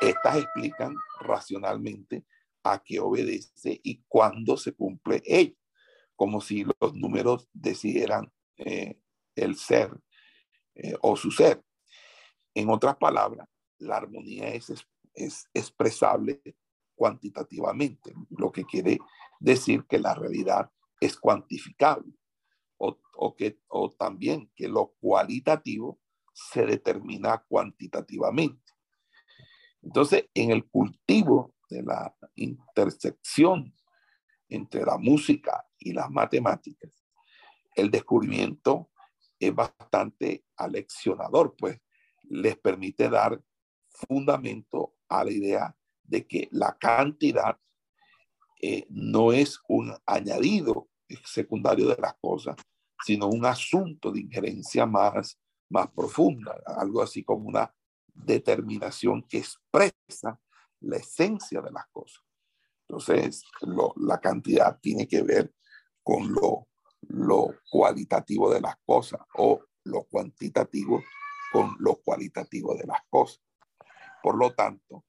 estas 0.00 0.38
explican 0.38 0.94
racionalmente 1.20 2.26
a 2.64 2.82
qué 2.82 2.98
obedece 2.98 3.80
y 3.82 4.02
cuándo 4.08 4.56
se 4.56 4.72
cumple 4.72 5.22
ello, 5.24 5.56
como 6.16 6.40
si 6.40 6.64
los 6.64 6.94
números 6.94 7.48
decidieran 7.52 8.32
eh, 8.56 8.98
el 9.36 9.56
ser 9.56 9.96
eh, 10.74 10.96
o 11.00 11.16
su 11.16 11.30
ser. 11.30 11.62
En 12.54 12.68
otras 12.70 12.96
palabras, 12.96 13.48
la 13.78 13.96
armonía 13.96 14.48
es, 14.48 14.72
es 15.14 15.48
expresable 15.54 16.42
cuantitativamente, 16.94 18.14
lo 18.30 18.52
que 18.52 18.64
quiere 18.64 18.98
decir 19.40 19.86
que 19.88 19.98
la 19.98 20.14
realidad 20.14 20.70
es 21.00 21.16
cuantificable 21.16 22.12
o, 22.78 22.98
o, 23.14 23.34
que, 23.34 23.58
o 23.68 23.90
también 23.90 24.50
que 24.54 24.68
lo 24.68 24.94
cualitativo 25.00 26.00
se 26.32 26.64
determina 26.64 27.44
cuantitativamente. 27.48 28.72
Entonces, 29.82 30.28
en 30.34 30.52
el 30.52 30.68
cultivo 30.68 31.56
de 31.68 31.82
la 31.82 32.14
intersección 32.36 33.74
entre 34.48 34.84
la 34.84 34.96
música 34.96 35.66
y 35.78 35.92
las 35.92 36.10
matemáticas, 36.10 37.02
el 37.74 37.90
descubrimiento 37.90 38.90
es 39.40 39.54
bastante 39.54 40.44
aleccionador, 40.56 41.56
pues 41.56 41.80
les 42.32 42.56
permite 42.56 43.10
dar 43.10 43.40
fundamento 43.90 44.94
a 45.08 45.22
la 45.24 45.30
idea 45.30 45.76
de 46.02 46.26
que 46.26 46.48
la 46.50 46.76
cantidad 46.78 47.58
eh, 48.60 48.86
no 48.88 49.32
es 49.32 49.60
un 49.68 49.94
añadido 50.06 50.88
secundario 51.24 51.88
de 51.88 51.96
las 52.00 52.14
cosas, 52.14 52.56
sino 53.04 53.28
un 53.28 53.44
asunto 53.44 54.10
de 54.10 54.20
injerencia 54.20 54.86
más, 54.86 55.38
más 55.68 55.88
profunda, 55.90 56.58
algo 56.64 57.02
así 57.02 57.22
como 57.22 57.48
una 57.48 57.74
determinación 58.14 59.22
que 59.28 59.38
expresa 59.38 60.40
la 60.80 60.96
esencia 60.96 61.60
de 61.60 61.70
las 61.70 61.86
cosas. 61.92 62.24
Entonces, 62.88 63.44
la 63.96 64.20
cantidad 64.20 64.78
tiene 64.80 65.06
que 65.06 65.22
ver 65.22 65.52
con 66.02 66.32
lo, 66.32 66.68
lo 67.02 67.54
cualitativo 67.70 68.52
de 68.52 68.60
las 68.60 68.76
cosas 68.86 69.20
o 69.34 69.60
lo 69.84 70.04
cuantitativo 70.04 71.02
con 71.52 71.76
lo 71.78 71.96
cualitativo 71.96 72.74
de 72.74 72.86
las 72.86 73.02
cosas. 73.10 73.42
Por 74.22 74.36
lo 74.36 74.54
tanto, 74.54 75.04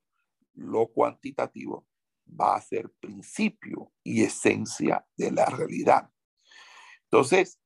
lo 0.56 0.88
cuantitativo 0.88 1.88
va 2.40 2.56
a 2.56 2.62
ser 2.62 2.92
principio 3.00 3.92
y 4.04 4.24
esencia 4.24 5.06
de 5.16 5.32
la 5.32 5.46
realidad. 5.46 6.10
Entonces, 7.04 7.60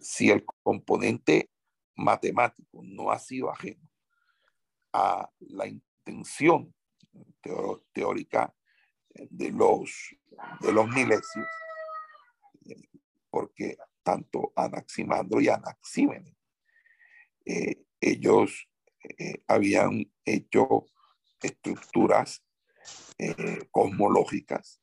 si 0.00 0.30
el 0.30 0.44
componente 0.62 1.50
matemático 1.96 2.80
no 2.82 3.10
ha 3.10 3.18
sido 3.18 3.50
ajeno 3.50 3.88
a 4.92 5.30
la 5.40 5.66
intención 5.66 6.74
teórica 7.92 8.54
de 9.14 9.50
los, 9.50 10.16
de 10.60 10.72
los 10.72 10.88
milesios, 10.88 11.46
porque 13.30 13.76
tanto 14.02 14.52
Anaximandro 14.56 15.40
y 15.40 15.48
Anaxímenes, 15.48 16.34
eh, 17.44 17.84
ellos 18.00 18.68
eh, 19.18 19.42
habían 19.46 20.12
hecho 20.24 20.86
estructuras 21.40 22.44
eh, 23.18 23.58
cosmológicas 23.70 24.80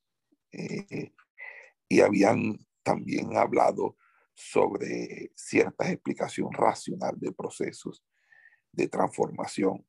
y 1.88 2.02
habían 2.02 2.58
también 2.82 3.38
hablado 3.38 3.98
sobre 4.34 5.32
ciertas 5.36 5.90
explicación 5.90 6.52
racional 6.52 7.20
de 7.20 7.32
procesos 7.32 8.04
de 8.72 8.88
transformación 8.88 9.86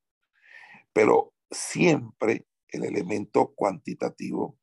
pero 0.93 1.35
siempre 1.51 2.47
el 2.69 2.85
elemento 2.85 3.55
cuantitativo 3.55 4.59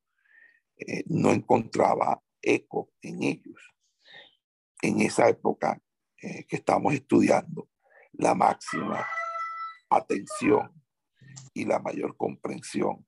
no 1.08 1.32
encontraba 1.32 2.22
eco 2.42 2.92
en 3.02 3.24
ellos. 3.24 3.74
En 4.82 5.02
esa 5.02 5.28
época 5.30 5.82
que 6.18 6.56
estamos 6.56 6.94
estudiando, 6.94 7.70
la 8.18 8.34
máxima 8.34 9.08
atención 9.90 10.74
y 11.54 11.66
la 11.66 11.80
mayor 11.80 12.16
comprensión 12.18 13.06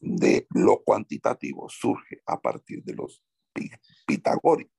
de 0.00 0.46
lo 0.50 0.82
cuantitativo 0.82 1.68
surge 1.68 2.22
a 2.26 2.40
partir 2.40 2.82
de 2.82 2.94
los 2.94 3.22
pitagóricos. 4.06 4.74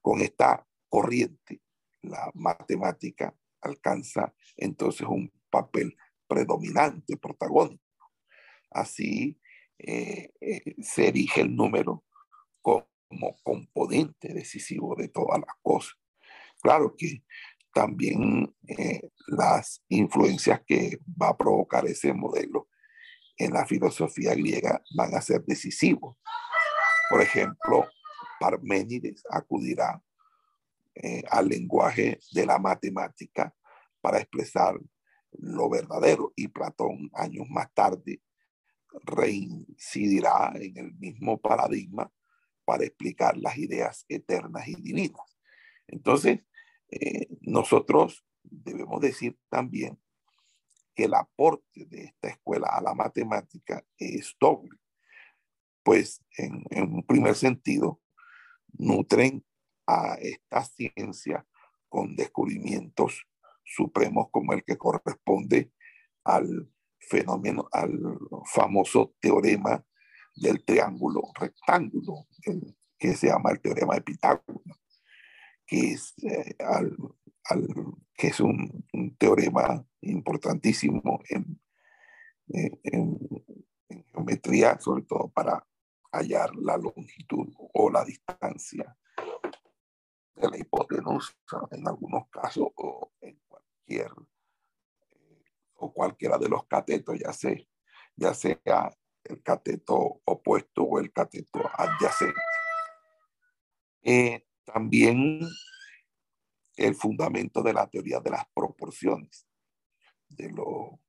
Con 0.00 0.20
esta 0.20 0.66
corriente, 0.88 1.62
la 2.02 2.30
matemática 2.34 3.34
alcanza 3.60 4.34
entonces 4.56 5.06
un 5.06 5.32
papel 5.48 5.96
predominante, 6.26 7.16
protagónico. 7.16 7.82
Así 8.70 9.38
eh, 9.78 10.32
eh, 10.40 10.74
se 10.82 11.08
erige 11.08 11.42
el 11.42 11.54
número 11.54 12.04
como 12.60 13.38
componente 13.42 14.32
decisivo 14.32 14.96
de 14.96 15.08
todas 15.08 15.40
las 15.40 15.54
cosas. 15.62 15.94
Claro 16.62 16.94
que 16.96 17.24
también 17.72 18.54
eh, 18.66 19.10
las 19.28 19.82
influencias 19.88 20.60
que 20.66 20.98
va 21.20 21.30
a 21.30 21.36
provocar 21.36 21.86
ese 21.86 22.12
modelo 22.12 22.68
en 23.36 23.52
la 23.52 23.66
filosofía 23.66 24.34
griega 24.34 24.82
van 24.94 25.14
a 25.14 25.22
ser 25.22 25.42
decisivos. 25.44 26.16
Por 27.10 27.20
ejemplo, 27.20 27.88
Parménides 28.40 29.22
acudirá 29.30 30.02
al 31.30 31.48
lenguaje 31.48 32.18
de 32.32 32.44
la 32.44 32.58
matemática 32.58 33.54
para 34.02 34.18
expresar 34.18 34.78
lo 35.38 35.70
verdadero 35.70 36.32
y 36.36 36.48
Platón 36.48 37.10
años 37.14 37.46
más 37.48 37.72
tarde 37.72 38.20
reincidirá 39.04 40.52
en 40.54 40.76
el 40.76 40.94
mismo 40.94 41.40
paradigma 41.40 42.10
para 42.64 42.84
explicar 42.84 43.36
las 43.36 43.56
ideas 43.56 44.04
eternas 44.08 44.68
y 44.68 44.74
divinas. 44.74 45.38
Entonces, 45.86 46.40
eh, 46.92 47.26
nosotros 47.40 48.22
debemos 48.42 49.00
decir 49.00 49.38
también 49.48 49.98
que 50.94 51.04
el 51.04 51.14
aporte 51.14 51.86
de 51.86 52.04
esta 52.04 52.28
escuela 52.28 52.68
a 52.68 52.82
la 52.82 52.94
matemática 52.94 53.82
es 53.96 54.36
doble, 54.38 54.78
pues 55.82 56.22
en, 56.36 56.64
un 56.92 57.02
primer 57.06 57.34
sentido, 57.34 58.02
nutren 58.74 59.42
a 59.86 60.16
esta 60.20 60.64
ciencia 60.64 61.46
con 61.88 62.14
descubrimientos 62.14 63.26
supremos 63.64 64.26
como 64.30 64.52
el 64.52 64.62
que 64.64 64.76
corresponde 64.76 65.72
al 66.24 66.70
fenómeno, 67.00 67.68
al 67.72 68.18
famoso 68.52 69.14
teorema 69.18 69.82
del 70.36 70.62
triángulo 70.62 71.22
rectángulo, 71.38 72.26
que 72.98 73.14
se 73.14 73.28
llama 73.28 73.50
el 73.50 73.60
teorema 73.60 73.94
de 73.94 74.02
Pitágoras, 74.02 74.81
que 75.66 75.92
es, 75.92 76.14
eh, 76.22 76.56
que 78.14 78.26
es 78.28 78.40
un, 78.40 78.86
teorema 79.18 79.84
importantísimo 80.00 81.20
en, 81.28 81.60
en, 82.48 83.18
geometría, 84.12 84.78
sobre 84.80 85.02
todo 85.02 85.28
para 85.28 85.66
hallar 86.12 86.54
la 86.56 86.76
longitud 86.76 87.48
o 87.56 87.90
la 87.90 88.04
distancia 88.04 88.96
de 90.34 90.48
la 90.48 90.58
hipotenusa 90.58 91.34
en 91.70 91.86
algunos 91.86 92.28
casos 92.28 92.68
o 92.76 93.12
en 93.20 93.40
cualquier 93.48 94.10
eh, 95.10 95.44
o 95.74 95.92
cualquiera 95.92 96.38
de 96.38 96.48
los 96.48 96.66
catetos, 96.66 97.18
ya 97.18 97.32
sea, 97.32 97.56
ya 98.16 98.34
sea 98.34 98.96
el 99.24 99.42
cateto 99.42 100.20
opuesto 100.24 100.82
o 100.82 100.98
el 100.98 101.12
cateto 101.12 101.60
adyacente. 101.74 102.40
Eh, 104.02 104.46
también 104.64 105.40
el 106.76 106.94
fundamento 106.94 107.62
de 107.62 107.72
la 107.72 107.86
teoría 107.88 108.20
de 108.20 108.30
las 108.30 108.44
proporciones, 108.54 109.46
de 110.28 110.50
lo 110.50 111.00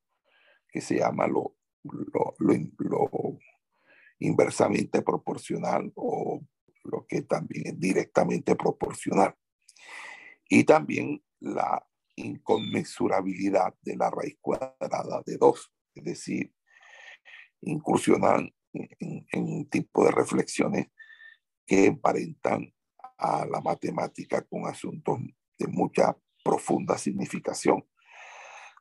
que 0.67 0.81
se 0.81 0.97
llama 0.97 1.27
lo, 1.27 1.55
lo, 1.83 2.35
inversamente 4.19 5.01
proporcional 5.01 5.91
o 5.95 6.41
lo 6.83 7.05
que 7.07 7.21
también 7.21 7.67
es 7.67 7.79
directamente 7.79 8.55
proporcional. 8.55 9.35
Y 10.49 10.63
también 10.63 11.23
la 11.39 11.85
inconmensurabilidad 12.15 13.73
de 13.81 13.95
la 13.95 14.09
raíz 14.09 14.37
cuadrada 14.41 15.21
de 15.25 15.37
2, 15.37 15.73
es 15.95 16.03
decir, 16.03 16.53
incursionan 17.61 18.53
en, 18.73 19.25
en, 19.31 19.43
un 19.43 19.69
tipo 19.69 20.03
de 20.05 20.11
reflexiones 20.11 20.87
que 21.65 21.85
emparentan 21.85 22.72
a 23.17 23.45
la 23.45 23.61
matemática 23.61 24.41
con 24.41 24.67
asuntos 24.67 25.19
de 25.57 25.67
mucha 25.67 26.17
profunda 26.43 26.97
significación, 26.97 27.87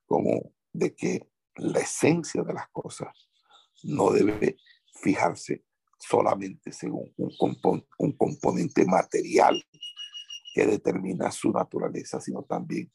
como 0.06 0.52
de 0.72 0.94
que 0.94 1.28
la 1.56 1.80
esencia 1.80 2.42
de 2.42 2.54
las 2.54 2.68
cosas 2.70 3.30
no 3.82 4.10
debe 4.10 4.56
fijarse 5.02 5.64
solamente 5.98 6.72
según 6.72 7.12
un, 7.16 7.86
un 7.98 8.12
componente 8.12 8.84
material 8.84 9.64
que 10.54 10.66
determina 10.66 11.30
su 11.30 11.50
naturaleza, 11.50 12.20
sino 12.20 12.42
también 12.42 12.92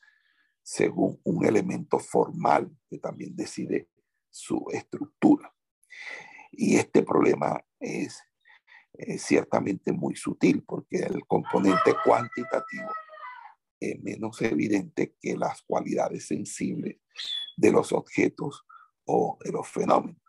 según 0.61 1.19
un 1.23 1.45
elemento 1.45 1.97
formal 1.97 2.69
que 2.89 2.99
también 2.99 3.35
decide 3.35 3.89
su 4.29 4.65
estructura. 4.71 5.53
Y 6.51 6.75
este 6.75 7.03
problema 7.03 7.63
es, 7.79 8.21
es 8.97 9.21
ciertamente 9.23 9.91
muy 9.91 10.15
sutil 10.15 10.63
porque 10.63 10.97
el 10.97 11.25
componente 11.25 11.95
cuantitativo 12.03 12.89
es 13.79 14.01
menos 14.01 14.41
evidente 14.41 15.15
que 15.21 15.37
las 15.37 15.61
cualidades 15.61 16.27
sensibles 16.27 16.97
de 17.55 17.71
los 17.71 17.91
objetos 17.91 18.65
o 19.05 19.37
de 19.43 19.51
los 19.51 19.67
fenómenos. 19.67 20.21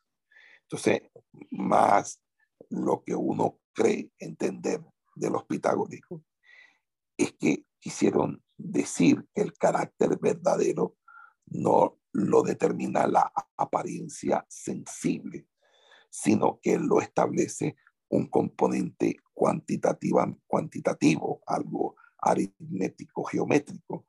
Entonces, 0.62 1.02
más 1.50 2.22
lo 2.68 3.02
que 3.02 3.14
uno 3.14 3.60
cree 3.72 4.10
entender 4.18 4.84
de 5.14 5.30
los 5.30 5.44
pitagóricos 5.44 6.22
es 7.16 7.32
que 7.32 7.64
quisieron 7.80 8.42
decir 8.56 9.26
que 9.34 9.42
el 9.42 9.52
carácter 9.54 10.18
verdadero 10.20 10.96
no 11.46 11.98
lo 12.12 12.42
determina 12.42 13.06
la 13.06 13.32
apariencia 13.56 14.44
sensible, 14.48 15.46
sino 16.10 16.60
que 16.60 16.78
lo 16.78 17.00
establece 17.00 17.76
un 18.10 18.26
componente 18.26 19.16
cuantitativa, 19.32 20.32
cuantitativo, 20.46 21.40
algo 21.46 21.96
aritmético, 22.18 23.24
geométrico, 23.24 24.06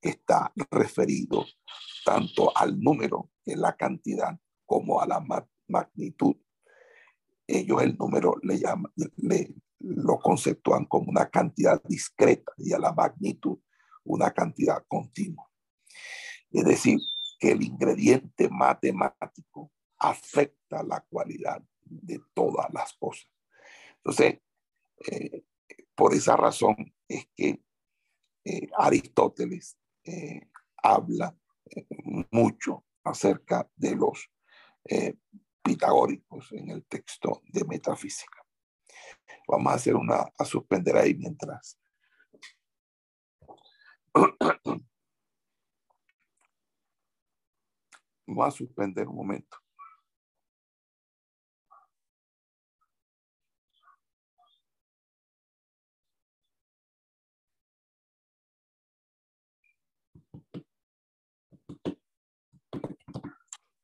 que 0.00 0.10
está 0.10 0.52
referido 0.70 1.44
tanto 2.04 2.56
al 2.56 2.80
número, 2.80 3.30
que 3.44 3.52
es 3.52 3.58
la 3.58 3.76
cantidad, 3.76 4.38
como 4.64 5.00
a 5.00 5.06
la 5.06 5.24
magnitud. 5.68 6.36
Ellos 7.46 7.82
el 7.82 7.96
número 7.96 8.36
le 8.42 8.58
llaman, 8.58 8.92
lo 9.80 10.18
conceptúan 10.18 10.84
como 10.84 11.10
una 11.10 11.28
cantidad 11.28 11.82
discreta 11.82 12.52
y 12.58 12.72
a 12.72 12.78
la 12.78 12.92
magnitud 12.92 13.58
una 14.04 14.30
cantidad 14.30 14.84
continua. 14.86 15.50
Es 16.50 16.64
decir, 16.64 16.98
que 17.38 17.52
el 17.52 17.62
ingrediente 17.62 18.48
matemático 18.48 19.72
afecta 19.98 20.82
la 20.82 21.00
cualidad 21.00 21.62
de 21.90 22.20
todas 22.32 22.72
las 22.72 22.92
cosas. 22.94 23.28
Entonces, 23.96 24.40
eh, 25.10 25.44
por 25.94 26.14
esa 26.14 26.36
razón 26.36 26.76
es 27.06 27.28
que 27.36 27.62
eh, 28.44 28.68
Aristóteles 28.76 29.76
eh, 30.04 30.48
habla 30.82 31.36
mucho 32.30 32.86
acerca 33.04 33.70
de 33.76 33.94
los 33.94 34.30
pitagóricos 35.62 36.50
en 36.52 36.70
el 36.70 36.84
texto 36.86 37.42
de 37.44 37.64
metafísica. 37.64 38.44
Vamos 39.46 39.72
a 39.72 39.76
hacer 39.76 39.94
una, 39.94 40.32
a 40.36 40.44
suspender 40.44 40.96
ahí 40.96 41.14
mientras. 41.14 41.78
Vamos 48.26 48.46
a 48.46 48.50
suspender 48.50 49.06
un 49.06 49.16
momento. 49.16 49.58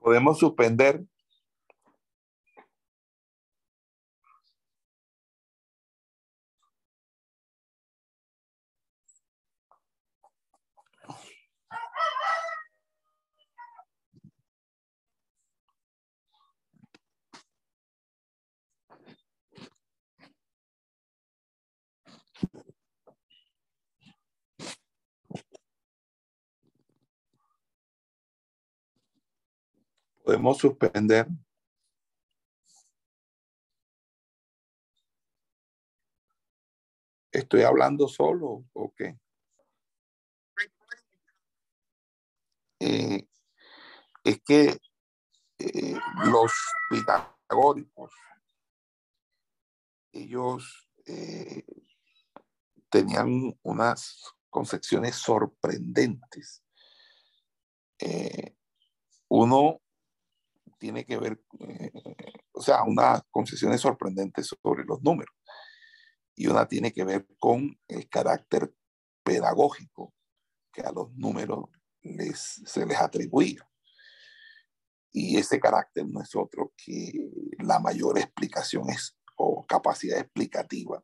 Podemos 0.07 0.39
suspender 0.39 1.03
Podemos 30.27 30.59
suspender. 30.59 31.29
¿Estoy 37.31 37.63
hablando 37.63 38.09
solo 38.09 38.65
o 38.73 38.93
qué? 38.93 39.17
Eh, 42.81 43.29
es 44.25 44.43
que 44.43 44.81
eh, 45.61 45.95
los 46.25 46.53
pitagóricos, 46.91 48.13
ellos 50.11 50.91
eh, 51.05 51.65
tenían 52.91 53.57
unas 53.63 54.25
concepciones 54.51 55.15
sorprendentes. 55.15 56.65
uno 59.29 59.81
tiene 60.79 61.05
que 61.05 61.19
ver, 61.19 61.41
eh, 61.61 61.91
o 62.53 62.61
sea, 62.61 62.83
unas 62.85 63.23
concesiones 63.31 63.81
sorprendentes 63.81 64.47
sobre 64.63 64.85
los 64.85 65.03
números. 65.03 65.35
Y 66.35 66.47
una 66.49 66.67
tiene 66.67 66.93
que 66.93 67.05
ver 67.05 67.27
con 67.39 67.79
el 67.89 68.09
carácter 68.09 68.75
pedagógico 69.23 70.15
que 70.73 70.83
a 70.83 70.93
los 70.93 71.13
números 71.15 71.65
les, 72.03 72.63
se 72.65 72.85
les 72.87 72.99
atribuía. 72.99 73.69
Y 75.13 75.39
ese 75.39 75.59
carácter 75.59 76.07
no 76.07 76.21
es 76.21 76.37
otro 76.37 76.75
que 76.77 77.31
la 77.59 77.79
mayor 77.79 78.19
explicación 78.19 78.91
es, 78.91 79.17
o 79.37 79.65
capacidad 79.67 80.19
explicativa 80.19 81.03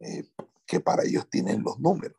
eh, 0.00 0.24
que 0.66 0.80
para 0.80 1.04
ellos 1.04 1.28
tienen 1.28 1.62
los 1.62 1.78
números. 1.78 2.18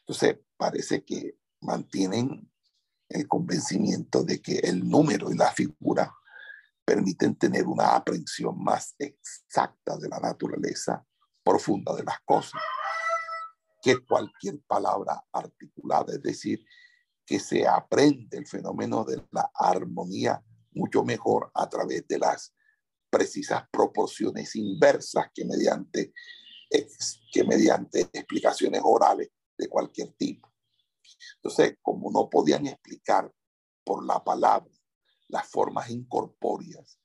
Entonces, 0.00 0.38
parece 0.56 1.04
que 1.04 1.38
mantienen 1.60 2.49
el 3.10 3.28
convencimiento 3.28 4.22
de 4.24 4.40
que 4.40 4.58
el 4.60 4.88
número 4.88 5.30
y 5.30 5.36
la 5.36 5.52
figura 5.52 6.14
permiten 6.84 7.36
tener 7.36 7.66
una 7.66 7.96
aprehensión 7.96 8.62
más 8.62 8.94
exacta 8.98 9.98
de 9.98 10.08
la 10.08 10.18
naturaleza 10.18 11.04
profunda 11.44 11.94
de 11.94 12.04
las 12.04 12.20
cosas 12.24 12.60
que 13.82 13.98
cualquier 14.04 14.60
palabra 14.66 15.24
articulada, 15.32 16.14
es 16.14 16.22
decir, 16.22 16.64
que 17.26 17.38
se 17.40 17.66
aprende 17.66 18.36
el 18.36 18.46
fenómeno 18.46 19.04
de 19.04 19.22
la 19.30 19.50
armonía 19.54 20.42
mucho 20.72 21.02
mejor 21.04 21.50
a 21.54 21.68
través 21.68 22.06
de 22.06 22.18
las 22.18 22.54
precisas 23.08 23.64
proporciones 23.70 24.54
inversas 24.54 25.26
que 25.34 25.44
mediante, 25.44 26.12
que 27.32 27.44
mediante 27.44 28.02
explicaciones 28.12 28.80
orales 28.84 29.30
de 29.56 29.68
cualquier 29.68 30.12
tipo. 30.12 30.49
Entonces, 31.36 31.76
como 31.82 32.10
no 32.10 32.28
podían 32.28 32.66
explicar 32.66 33.32
por 33.84 34.04
la 34.04 34.22
palabra 34.22 34.70
las 35.28 35.48
formas 35.48 35.90
incorpóreas 35.90 36.98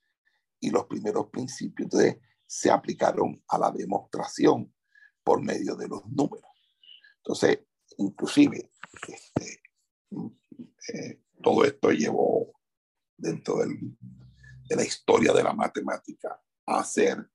y 0.60 0.70
los 0.72 0.86
primeros 0.86 1.28
principios, 1.30 1.86
entonces 1.86 2.18
se 2.46 2.72
aplicaron 2.72 3.44
a 3.48 3.58
la 3.58 3.72
demostración 3.72 4.74
por 5.24 5.42
medio 5.42 5.76
de 5.76 5.88
los 5.88 6.06
números. 6.08 6.50
Entonces, 7.18 7.60
inclusive, 7.98 8.72
este, 9.08 9.62
eh, 10.94 11.22
todo 11.42 11.64
esto 11.64 11.90
llevó 11.92 12.54
dentro 13.18 13.58
de 13.58 14.76
la 14.76 14.84
historia 14.84 15.34
de 15.34 15.44
la 15.44 15.54
matemática 15.54 16.42
a 16.66 16.80
hacer 16.80 17.30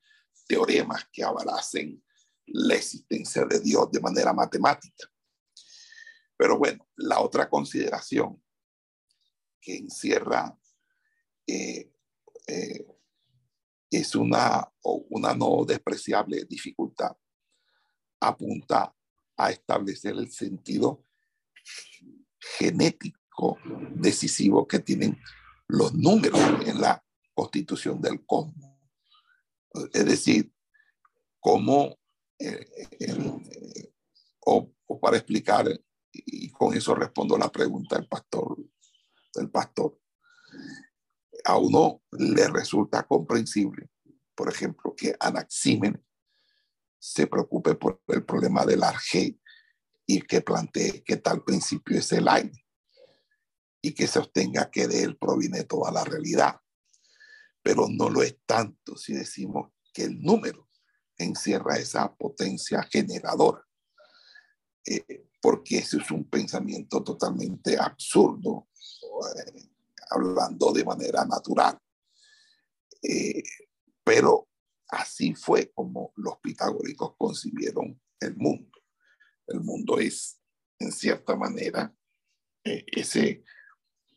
teoremas 0.47 1.09
que 1.13 1.23
avalasen 1.23 2.03
la 2.47 2.75
existencia 2.75 3.45
de 3.45 3.61
Dios 3.61 3.91
de 3.93 4.01
manera 4.01 4.33
matemática. 4.33 5.09
Pero 6.41 6.57
bueno, 6.57 6.89
la 6.97 7.21
otra 7.21 7.51
consideración 7.51 8.43
que 9.61 9.77
encierra 9.77 10.59
eh, 11.47 11.93
eh, 12.47 12.87
es 13.91 14.15
una, 14.15 14.73
una 14.83 15.35
no 15.35 15.67
despreciable 15.67 16.47
dificultad. 16.47 17.15
Apunta 18.21 18.97
a 19.37 19.51
establecer 19.51 20.13
el 20.13 20.33
sentido 20.33 21.05
genético 22.59 23.59
decisivo 23.91 24.67
que 24.67 24.79
tienen 24.79 25.21
los 25.69 25.93
números 25.93 26.41
en 26.65 26.81
la 26.81 27.05
constitución 27.35 28.01
del 28.01 28.25
cosmos. 28.25 28.79
Es 29.93 30.07
decir, 30.07 30.51
cómo, 31.39 31.99
eh, 32.39 33.93
o, 34.41 34.73
o, 34.87 34.99
para 34.99 35.19
explicar, 35.19 35.69
y 36.13 36.51
con 36.51 36.75
eso 36.75 36.95
respondo 36.95 37.37
la 37.39 37.51
pregunta 37.51 37.97
del 37.97 38.09
pastor, 38.09 38.57
del 39.35 39.51
pastor, 39.51 39.99
a 41.45 41.57
uno 41.57 42.03
le 42.13 42.49
resulta 42.49 43.05
comprensible, 43.05 43.91
por 44.35 44.49
ejemplo, 44.49 44.95
que 44.97 45.15
Anaxímenes 45.19 46.03
se 46.99 47.27
preocupe 47.27 47.75
por 47.75 48.03
el 48.09 48.25
problema 48.25 48.65
del 48.67 48.83
arge 48.83 49.39
y 50.07 50.21
que 50.23 50.43
plantee 50.43 51.03
que 51.03 51.17
tal 51.17 51.43
principio 51.45 51.99
es 51.99 52.13
el 52.13 52.29
aire 52.29 52.67
y 53.81 53.95
que 53.95 54.07
se 54.07 54.19
obtenga 54.19 54.71
que 54.71 54.87
de 54.87 55.05
él 55.05 55.17
proviene 55.17 55.65
toda 55.65 55.91
la 55.91 56.05
realidad. 56.05 56.61
Pero 57.63 57.87
no 57.89 58.11
lo 58.11 58.23
es 58.23 58.37
tanto 58.45 58.97
si 58.97 59.15
decimos 59.15 59.73
que 59.93 60.05
el 60.05 60.21
número 60.21 60.69
encierra 61.17 61.77
esa 61.77 62.15
potencia 62.15 62.83
generadora, 62.83 63.67
eh, 64.85 65.30
porque 65.41 65.79
ese 65.79 65.99
es 65.99 66.11
un 66.11 66.25
pensamiento 66.25 67.03
totalmente 67.03 67.79
absurdo, 67.79 68.69
eh, 69.37 69.69
hablando 70.11 70.73
de 70.73 70.85
manera 70.85 71.25
natural. 71.25 71.79
Eh, 73.03 73.43
pero 74.05 74.49
así 74.89 75.35
fue 75.35 75.71
como 75.73 76.13
los 76.17 76.39
pitagóricos 76.39 77.15
concibieron 77.17 78.01
el 78.21 78.37
mundo. 78.37 78.79
El 79.47 79.61
mundo 79.61 79.99
es, 79.99 80.41
en 80.79 80.93
cierta 80.93 81.37
manera, 81.37 81.95
ese, 82.63 83.45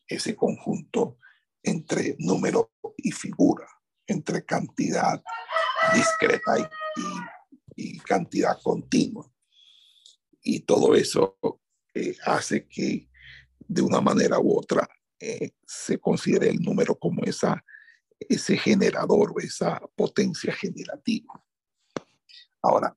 ese 0.07 0.35
conjunto 0.35 1.17
entre 1.63 2.15
número 2.19 2.73
y 2.97 3.11
figura, 3.11 3.67
entre 4.05 4.43
cantidad 4.45 5.23
discreta 5.93 6.71
y, 7.75 7.99
cantidad 7.99 8.61
continua. 8.61 9.29
Y 10.43 10.61
todo 10.61 10.93
eso 10.93 11.37
eh, 11.93 12.15
hace 12.25 12.67
que 12.67 13.09
de 13.59 13.81
una 13.81 14.01
manera 14.01 14.39
u 14.39 14.57
otra 14.57 14.87
eh, 15.19 15.51
se 15.65 15.99
considere 15.99 16.49
el 16.49 16.61
número 16.61 16.99
como 16.99 17.23
esa, 17.23 17.63
ese 18.19 18.57
generador 18.57 19.31
o 19.33 19.39
esa 19.39 19.79
potencia 19.95 20.53
generativa. 20.53 21.41
Ahora, 22.61 22.95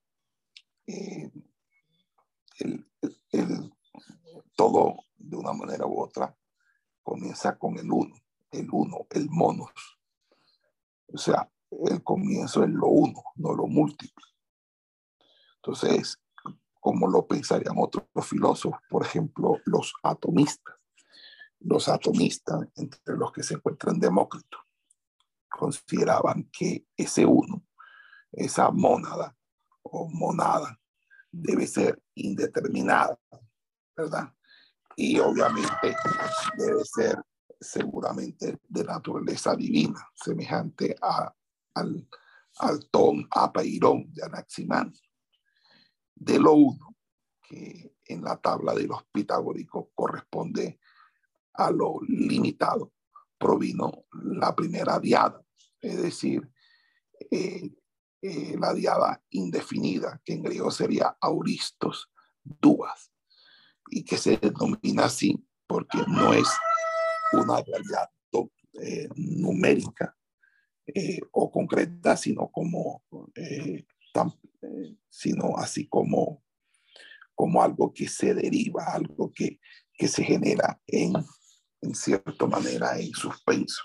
eh, 0.86 1.30
todo 4.56 4.96
de 5.16 5.36
una 5.36 5.52
manera 5.52 5.86
u 5.86 6.00
otra 6.00 6.36
comienza 7.02 7.56
con 7.56 7.78
el 7.78 7.90
uno, 7.90 8.16
el 8.50 8.68
uno, 8.70 9.06
el 9.10 9.28
monos. 9.30 9.70
O 11.08 11.18
sea, 11.18 11.48
el 11.88 12.02
comienzo 12.02 12.64
es 12.64 12.70
lo 12.70 12.88
uno, 12.88 13.22
no 13.36 13.54
lo 13.54 13.66
múltiple. 13.66 14.24
Entonces, 15.56 16.20
como 16.86 17.08
lo 17.08 17.26
pensarían 17.26 17.74
otros 17.76 18.06
filósofos, 18.28 18.78
por 18.88 19.04
ejemplo, 19.04 19.58
los 19.64 19.92
atomistas. 20.04 20.76
Los 21.58 21.88
atomistas, 21.88 22.60
entre 22.76 23.16
los 23.16 23.32
que 23.32 23.42
se 23.42 23.54
encuentran 23.54 23.98
Demócrito, 23.98 24.58
consideraban 25.48 26.48
que 26.52 26.86
ese 26.96 27.26
uno, 27.26 27.66
esa 28.30 28.70
mónada 28.70 29.36
o 29.82 30.08
monada, 30.08 30.78
debe 31.32 31.66
ser 31.66 32.00
indeterminada, 32.14 33.18
¿verdad? 33.96 34.32
Y 34.94 35.18
obviamente 35.18 35.92
debe 36.56 36.84
ser 36.84 37.20
seguramente 37.60 38.60
de 38.62 38.84
naturaleza 38.84 39.56
divina, 39.56 40.08
semejante 40.14 40.94
a 41.02 41.34
al, 41.74 42.08
al 42.60 42.88
ton 42.90 43.26
apairón 43.32 44.06
de 44.14 44.22
Anaximán. 44.22 44.94
De 46.18 46.38
lo 46.38 46.54
uno, 46.54 46.96
que 47.42 47.94
en 48.06 48.24
la 48.24 48.36
tabla 48.38 48.74
de 48.74 48.86
los 48.86 49.04
pitagóricos 49.12 49.88
corresponde 49.94 50.80
a 51.54 51.70
lo 51.70 52.00
limitado, 52.08 52.92
provino 53.38 54.06
la 54.12 54.54
primera 54.56 54.98
diada, 54.98 55.42
es 55.80 56.02
decir, 56.02 56.50
eh, 57.30 57.70
eh, 58.22 58.56
la 58.58 58.72
diada 58.72 59.22
indefinida, 59.30 60.20
que 60.24 60.32
en 60.32 60.42
griego 60.42 60.70
sería 60.70 61.16
auristos 61.20 62.10
duas, 62.42 63.12
y 63.88 64.02
que 64.04 64.16
se 64.16 64.38
denomina 64.38 65.04
así 65.04 65.46
porque 65.66 65.98
no 66.08 66.32
es 66.32 66.48
una 67.32 67.62
realidad 67.62 68.10
eh, 68.82 69.08
numérica, 69.16 70.16
o 71.32 71.50
concreta, 71.50 72.16
sino 72.16 72.48
como 72.48 73.02
sino 75.08 75.56
así 75.56 75.88
como, 75.88 76.42
como 77.34 77.62
algo 77.62 77.92
que 77.92 78.08
se 78.08 78.34
deriva, 78.34 78.84
algo 78.92 79.32
que, 79.32 79.60
que 79.94 80.08
se 80.08 80.24
genera 80.24 80.80
en, 80.86 81.12
en 81.80 81.94
cierta 81.94 82.46
manera 82.46 82.98
en 82.98 83.12
suspenso. 83.12 83.82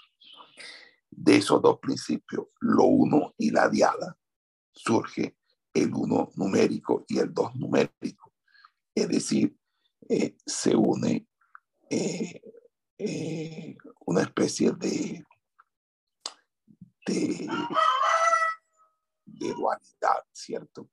De 1.09 1.37
esos 1.37 1.61
dos 1.61 1.79
principios, 1.79 2.47
lo 2.59 2.85
uno 2.85 3.33
y 3.37 3.51
la 3.51 3.69
diada, 3.69 4.17
surge 4.73 5.37
el 5.73 5.93
uno 5.93 6.31
numérico 6.35 7.05
y 7.07 7.19
el 7.19 7.33
dos 7.33 7.53
numérico. 7.55 8.33
Es 8.95 9.09
decir, 9.09 9.55
se 10.45 10.75
une 10.75 11.27
una 14.05 14.21
especie 14.21 14.71
de 14.71 15.23
de, 17.05 17.47
dualidad, 19.49 20.23
¿cierto? 20.31 20.89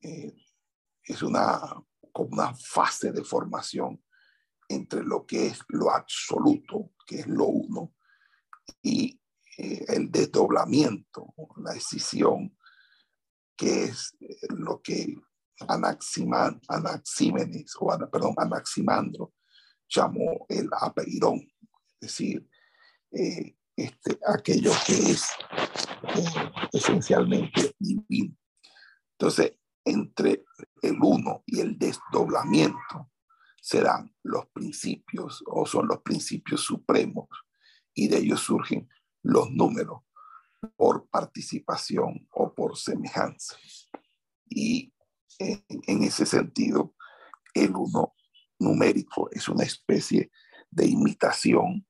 Eh, 0.00 0.34
es 1.02 1.22
una, 1.22 1.60
como 2.12 2.28
una 2.32 2.54
fase 2.54 3.12
de 3.12 3.24
formación 3.24 4.02
entre 4.68 5.02
lo 5.02 5.26
que 5.26 5.46
es 5.46 5.60
lo 5.68 5.90
absoluto, 5.90 6.92
que 7.06 7.20
es 7.20 7.26
lo 7.26 7.46
uno, 7.46 7.94
y 8.82 9.20
eh, 9.56 9.84
el 9.88 10.10
desdoblamiento, 10.10 11.34
la 11.56 11.72
decisión, 11.72 12.56
que 13.56 13.84
es 13.84 14.14
eh, 14.20 14.36
lo 14.50 14.80
que 14.82 15.16
Anaximan, 15.66 16.60
Anaxímenes, 16.68 17.74
o 17.80 17.88
perdón, 18.10 18.34
Anaximandro 18.36 19.34
llamó 19.88 20.46
el 20.48 20.68
apeirón, 20.72 21.40
es 22.00 22.00
decir, 22.00 22.48
este, 23.74 24.18
aquello 24.26 24.70
que 24.86 24.92
es 24.92 25.24
esencialmente 26.72 27.74
divino. 27.78 28.36
Entonces, 29.12 29.54
entre 29.84 30.44
el 30.82 30.98
uno 31.00 31.42
y 31.46 31.60
el 31.60 31.78
desdoblamiento 31.78 33.10
serán 33.60 34.14
los 34.22 34.46
principios 34.50 35.42
o 35.46 35.66
son 35.66 35.88
los 35.88 36.02
principios 36.02 36.60
supremos 36.60 37.28
y 37.94 38.08
de 38.08 38.18
ellos 38.18 38.40
surgen 38.40 38.88
los 39.22 39.50
números 39.50 40.02
por 40.76 41.08
participación 41.08 42.28
o 42.30 42.54
por 42.54 42.76
semejanza. 42.76 43.56
Y 44.48 44.92
en, 45.38 45.64
en 45.68 46.02
ese 46.02 46.26
sentido, 46.26 46.94
el 47.54 47.74
uno 47.74 48.14
numérico 48.58 49.28
es 49.32 49.48
una 49.48 49.64
especie 49.64 50.30
de 50.70 50.86
imitación 50.86 51.86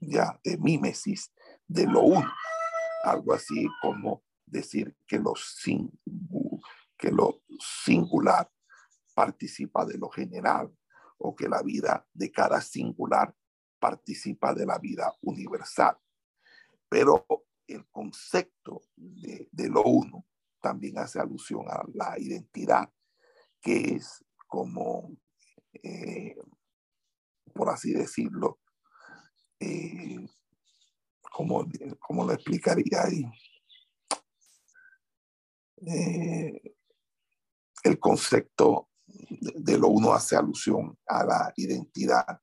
ya 0.00 0.40
de 0.42 0.56
mímesis 0.58 1.32
de 1.66 1.86
lo 1.86 2.00
uno. 2.00 2.32
Algo 3.04 3.32
así 3.32 3.66
como 3.80 4.22
decir 4.46 4.96
que 5.06 5.18
lo, 5.18 5.34
que 6.96 7.10
lo 7.10 7.42
singular 7.58 8.50
participa 9.14 9.84
de 9.84 9.98
lo 9.98 10.08
general 10.08 10.74
o 11.18 11.34
que 11.34 11.48
la 11.48 11.62
vida 11.62 12.06
de 12.12 12.30
cada 12.30 12.60
singular 12.60 13.34
participa 13.78 14.54
de 14.54 14.66
la 14.66 14.78
vida 14.78 15.12
universal. 15.22 15.96
Pero 16.88 17.26
el 17.66 17.86
concepto 17.90 18.82
de, 18.96 19.48
lo 19.68 19.82
uno 19.84 20.26
también 20.60 20.98
hace 20.98 21.20
alusión 21.20 21.64
a 21.68 21.82
la 21.94 22.18
identidad, 22.18 22.92
que 23.60 23.96
es 23.96 24.24
como, 24.46 25.16
eh, 25.82 26.36
por 27.54 27.68
así 27.70 27.92
decirlo, 27.92 28.60
eh, 29.58 30.26
¿cómo, 31.30 31.66
lo 32.24 32.32
explicaría 32.32 33.02
ahí? 33.04 33.24
eh, 35.86 36.60
el 37.82 37.98
concepto 37.98 38.90
de, 39.06 39.78
lo 39.78 39.88
uno 39.88 40.12
hace 40.12 40.36
alusión 40.36 40.98
a 41.06 41.24
la 41.24 41.52
identidad, 41.56 42.40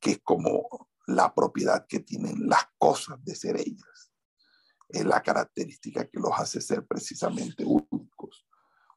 que 0.00 0.12
es 0.12 0.20
como 0.22 0.88
la 1.06 1.34
propiedad 1.34 1.86
que 1.86 2.00
tienen 2.00 2.48
las 2.48 2.64
cosas 2.78 3.22
de 3.24 3.34
ser 3.34 3.56
ellas. 3.56 4.12
Es 4.88 5.04
la 5.04 5.22
característica 5.22 6.08
que 6.08 6.20
los 6.20 6.32
hace 6.34 6.60
ser 6.60 6.86
precisamente 6.86 7.64
únicos 7.64 8.46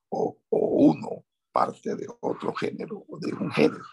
o, 0.09 0.37
uno 0.49 1.25
parte 1.51 1.95
de 1.95 2.07
otro 2.19 2.53
género 2.53 3.05
o 3.07 3.17
de 3.17 3.33
un 3.33 3.51
género. 3.51 3.85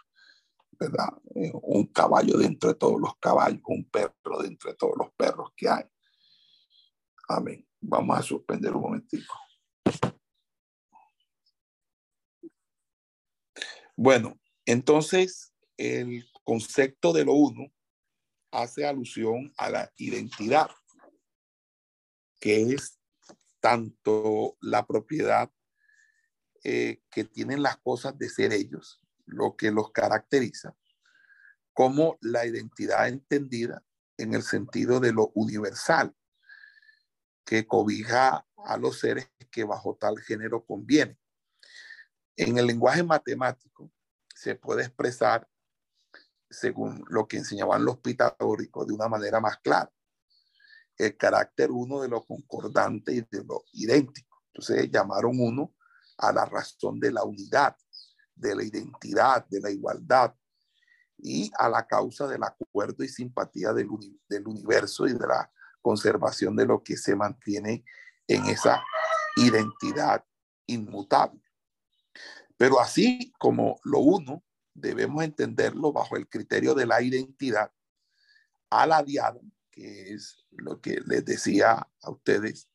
Eh, 1.35 1.51
un 1.53 1.87
caballo 1.87 2.39
dentro 2.39 2.71
de 2.71 2.75
todos 2.77 3.01
los 3.01 3.17
caballos, 3.19 3.61
un 3.67 3.85
perro 3.85 4.43
dentro 4.43 4.71
de 4.71 4.77
todos 4.77 4.95
los 4.97 5.13
perros 5.15 5.51
que 5.57 5.69
hay. 5.69 5.85
Amén. 7.29 7.67
Vamos 7.81 8.19
a 8.19 8.23
suspender 8.23 8.75
un 8.75 8.83
momentico. 8.83 9.35
Bueno, 13.97 14.41
entonces 14.65 15.53
el 15.77 16.25
concepto 16.45 17.13
de 17.13 17.25
lo 17.25 17.35
uno 17.35 17.73
hace 18.51 18.87
alusión 18.87 19.53
a 19.57 19.71
la 19.71 19.93
identidad, 19.97 20.71
que 22.41 22.63
es 22.75 22.99
tanto 23.61 24.57
la 24.61 24.87
propiedad 24.87 25.51
eh, 26.65 27.03
que 27.11 27.25
tienen 27.25 27.63
las 27.63 27.79
cosas 27.79 28.19
de 28.19 28.29
ser 28.29 28.53
ellos, 28.53 29.01
lo 29.27 29.57
que 29.57 29.71
los 29.71 29.93
caracteriza, 29.93 30.75
como 31.73 32.19
la 32.21 32.47
identidad 32.47 33.09
entendida 33.09 33.83
en 34.17 34.35
el 34.35 34.43
sentido 34.43 35.01
de 35.01 35.13
lo 35.13 35.31
universal, 35.35 36.15
que 37.45 37.67
cobija 37.67 38.47
a 38.65 38.77
los 38.77 39.01
seres 39.01 39.31
que 39.51 39.65
bajo 39.65 39.97
tal 39.97 40.19
género 40.21 40.65
conviene. 40.65 41.19
En 42.37 42.59
el 42.59 42.67
lenguaje 42.67 43.03
matemático 43.03 43.91
se 44.35 44.55
puede 44.55 44.85
expresar 44.85 45.49
según 46.49 47.05
lo 47.09 47.27
que 47.27 47.39
enseñaban 47.39 47.85
los 47.85 47.99
pitagóricos 47.99 48.87
de 48.87 48.95
una 48.95 49.09
manera 49.09 49.41
más 49.41 49.59
clara. 49.59 49.91
El 50.97 51.17
carácter 51.17 51.71
uno 51.71 52.01
de 52.01 52.09
lo 52.09 52.25
concordante 52.25 53.13
y 53.13 53.21
de 53.23 53.45
lo 53.45 53.65
idéntico. 53.73 54.43
Entonces 54.49 54.91
llamaron 54.91 55.41
uno 55.41 55.75
a 56.19 56.33
la 56.33 56.45
razón 56.45 57.01
de 57.01 57.11
la 57.11 57.25
unidad, 57.25 57.77
de 58.43 58.57
la 58.57 58.65
identidad, 58.65 59.47
de 59.47 59.61
la 59.61 59.71
igualdad 59.71 60.35
y 61.17 61.51
a 61.57 61.69
la 61.69 61.87
causa 61.87 62.27
del 62.27 62.43
acuerdo 62.43 63.05
y 63.05 63.09
simpatía 63.09 63.73
del, 63.73 63.89
universo 64.47 65.07
y 65.07 65.13
de 65.13 65.27
la 65.27 65.51
conservación 65.81 66.57
de 66.57 66.67
lo 66.67 66.83
que 66.83 66.97
se 66.97 67.15
mantiene 67.15 67.85
en 68.27 68.45
esa 68.47 68.83
identidad 69.37 70.25
inmutable. 70.67 71.41
Pero 72.57 72.81
así 72.81 73.33
como 73.39 73.81
lo 73.85 74.01
uno, 74.01 74.45
debemos 74.75 75.23
entenderlo 75.23 75.93
bajo 75.93 76.17
el 76.17 76.29
criterio 76.29 76.75
de 76.75 76.87
la 76.87 77.01
identidad 77.01 77.73
a 78.71 78.87
la 78.87 79.03
diada, 79.03 79.41
que 79.71 80.13
es 80.15 80.45
lo 80.51 80.81
que 80.81 81.01
les 81.07 81.25
decía 81.25 81.89
a 82.03 82.11
ustedes, 82.11 82.69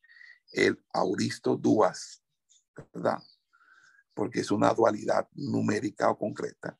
el 0.52 0.82
auristo 0.92 1.56
duas, 1.56 2.22
¿verdad? 2.94 3.22
Porque 4.18 4.40
es 4.40 4.50
una 4.50 4.74
dualidad 4.74 5.28
numérica 5.34 6.10
o 6.10 6.18
concreta. 6.18 6.76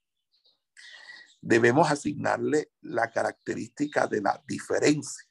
Debemos 1.40 1.88
asignarle 1.88 2.72
la 2.80 3.12
característica 3.12 4.08
de 4.08 4.20
la 4.20 4.42
diferencia, 4.44 5.24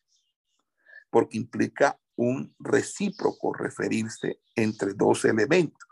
porque 1.10 1.36
implica 1.36 2.00
un 2.16 2.56
recíproco 2.60 3.52
referirse 3.54 4.40
entre 4.56 4.94
dos 4.94 5.26
elementos 5.26 5.86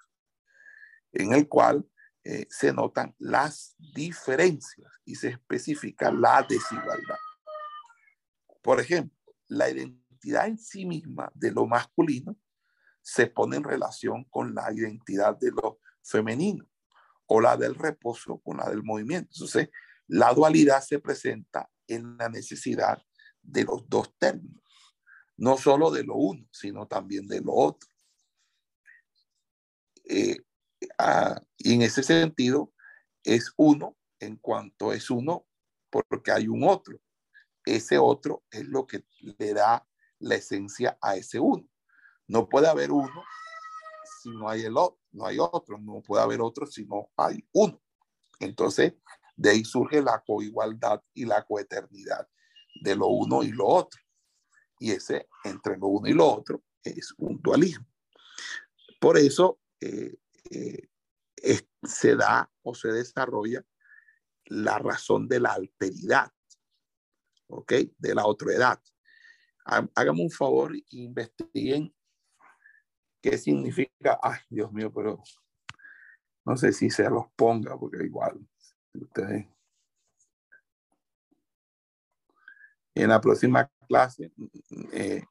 en 1.11 1.33
el 1.33 1.49
cual 1.49 1.85
eh, 2.23 2.47
se 2.49 2.71
notan 2.71 3.13
las 3.19 3.75
diferencias 3.77 4.89
y 5.03 5.15
se 5.15 5.31
especifica 5.31 6.13
la 6.13 6.45
desigualdad. 6.47 7.19
Por 8.61 8.79
ejemplo, 8.79 9.19
la 9.49 9.69
identidad 9.69 10.47
en 10.47 10.57
sí 10.57 10.85
misma 10.85 11.29
de 11.35 11.51
lo 11.51 11.67
masculino 11.67 12.37
se 13.01 13.27
pone 13.27 13.57
en 13.57 13.65
relación 13.65 14.23
con 14.29 14.55
la 14.55 14.71
identidad 14.71 15.37
de 15.37 15.51
lo 15.51 15.81
femenino 16.05 16.65
o 17.27 17.41
la 17.41 17.57
del 17.57 17.75
reposo 17.75 18.39
con 18.39 18.57
la 18.57 18.69
del 18.69 18.83
movimiento. 18.83 19.31
Entonces, 19.33 19.69
la 20.07 20.33
dualidad 20.33 20.81
se 20.81 20.99
presenta 20.99 21.69
en 21.87 22.17
la 22.17 22.29
necesidad 22.29 23.01
de 23.41 23.63
los 23.63 23.87
dos 23.89 24.15
términos, 24.17 24.63
no 25.37 25.57
solo 25.57 25.91
de 25.91 26.03
lo 26.03 26.15
uno, 26.15 26.47
sino 26.51 26.87
también 26.87 27.27
de 27.27 27.41
lo 27.41 27.53
otro. 27.53 27.89
Eh, 30.03 30.37
y 31.57 31.73
en 31.73 31.81
ese 31.81 32.03
sentido, 32.03 32.71
es 33.23 33.51
uno 33.57 33.97
en 34.19 34.37
cuanto 34.37 34.93
es 34.93 35.09
uno 35.09 35.47
porque 35.89 36.31
hay 36.31 36.47
un 36.47 36.63
otro. 36.63 36.99
Ese 37.65 37.97
otro 37.97 38.43
es 38.51 38.65
lo 38.65 38.85
que 38.85 39.05
le 39.19 39.53
da 39.53 39.87
la 40.19 40.35
esencia 40.35 40.97
a 41.01 41.15
ese 41.15 41.39
uno. 41.39 41.67
No 42.27 42.47
puede 42.47 42.67
haber 42.67 42.91
uno 42.91 43.23
si 44.21 44.29
no 44.29 44.49
hay 44.49 44.63
el 44.63 44.77
otro, 44.77 44.99
no 45.15 45.25
hay 45.25 45.37
otro, 45.39 45.79
no 45.79 46.01
puede 46.01 46.23
haber 46.23 46.41
otro 46.41 46.65
si 46.65 46.85
no 46.85 47.09
hay 47.15 47.43
uno. 47.53 47.81
Entonces, 48.39 48.93
de 49.35 49.49
ahí 49.49 49.63
surge 49.63 50.01
la 50.01 50.21
coigualdad 50.25 51.01
y 51.13 51.25
la 51.25 51.43
coeternidad 51.43 52.27
de 52.81 52.95
lo 52.95 53.07
uno 53.07 53.43
y 53.43 53.51
lo 53.51 53.65
otro. 53.65 54.01
Y 54.79 54.91
ese 54.91 55.27
entre 55.43 55.77
lo 55.77 55.87
uno 55.87 56.07
y 56.07 56.13
lo 56.13 56.27
otro 56.27 56.63
es 56.83 57.13
un 57.17 57.41
dualismo. 57.41 57.87
Por 58.99 59.17
eso, 59.17 59.59
eh, 59.79 60.17
eh, 60.51 60.89
se 61.83 62.15
da 62.15 62.51
o 62.63 62.75
se 62.75 62.89
desarrolla 62.89 63.63
la 64.45 64.77
razón 64.79 65.27
de 65.27 65.39
la 65.39 65.53
alteridad, 65.53 66.31
¿ok? 67.47 67.73
De 67.97 68.15
la 68.15 68.25
otra 68.25 68.53
edad. 68.53 68.81
Hágame 69.63 70.21
un 70.21 70.29
favor 70.29 70.75
e 70.75 70.83
investiguen 70.89 71.93
qué 73.25 73.39
significa, 73.39 74.19
ay, 74.21 74.37
Dios 74.51 74.71
mío, 74.71 74.93
pero 74.93 75.23
no 76.45 76.55
sé 76.55 76.71
si 76.71 76.91
se 76.91 77.09
los 77.09 77.25
ponga, 77.35 77.75
porque 77.75 78.03
igual, 78.03 78.39
ustedes. 78.93 79.47
En 82.93 83.09
la 83.09 83.19
próxima 83.19 83.67
clase, 83.87 84.31
eh, 84.93 85.23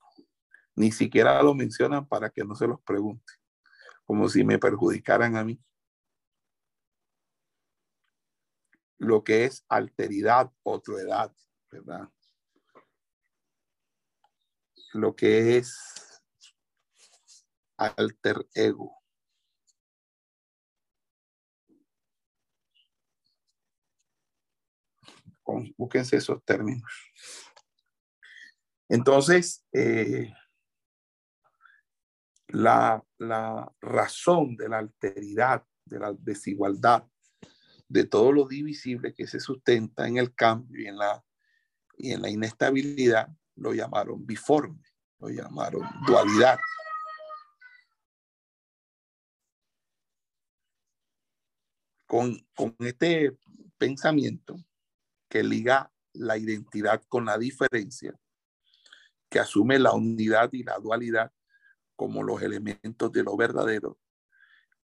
ni 0.74 0.90
siquiera 0.90 1.40
lo 1.40 1.54
mencionan 1.54 2.04
para 2.04 2.30
que 2.30 2.44
no 2.44 2.56
se 2.56 2.66
los 2.66 2.80
pregunte 2.80 3.32
como 4.04 4.28
si 4.28 4.42
me 4.44 4.58
perjudicaran 4.58 5.36
a 5.36 5.44
mí. 5.44 5.62
Lo 8.98 9.22
que 9.22 9.44
es 9.44 9.64
alteridad, 9.68 10.52
edad, 10.98 11.32
¿verdad? 11.70 12.10
Lo 14.92 15.14
que 15.14 15.58
es 15.58 16.13
alter 17.86 18.46
ego. 18.54 19.04
Búsquense 25.76 26.16
esos 26.16 26.42
términos. 26.44 26.90
Entonces, 28.88 29.64
eh, 29.72 30.32
la, 32.48 33.02
razón 33.80 34.56
de 34.56 34.68
la 34.68 34.78
alteridad, 34.78 35.64
de 35.84 35.98
la 35.98 36.12
desigualdad, 36.12 37.06
de 37.88 38.04
todo 38.04 38.32
lo 38.32 38.46
divisible 38.46 39.14
que 39.14 39.26
se 39.26 39.40
sustenta 39.40 40.08
en 40.08 40.16
el 40.16 40.34
cambio 40.34 40.82
y 40.82 40.86
en 40.86 40.96
la, 40.96 41.24
y 41.96 42.12
en 42.12 42.22
la 42.22 42.30
inestabilidad, 42.30 43.28
lo 43.56 43.72
llamaron 43.72 44.26
biforme, 44.26 44.82
lo 45.18 45.28
llamaron 45.28 45.82
dualidad. 46.06 46.58
Con, 52.14 52.76
este 52.78 53.36
pensamiento 53.76 54.54
que 55.28 55.42
liga 55.42 55.92
la 56.12 56.38
identidad 56.38 57.02
con 57.08 57.24
la 57.24 57.36
diferencia, 57.36 58.16
que 59.28 59.40
asume 59.40 59.80
la 59.80 59.94
unidad 59.94 60.52
y 60.52 60.62
la 60.62 60.78
dualidad 60.78 61.32
como 61.96 62.22
los 62.22 62.40
elementos 62.40 63.10
de 63.10 63.24
lo 63.24 63.36
verdadero, 63.36 63.98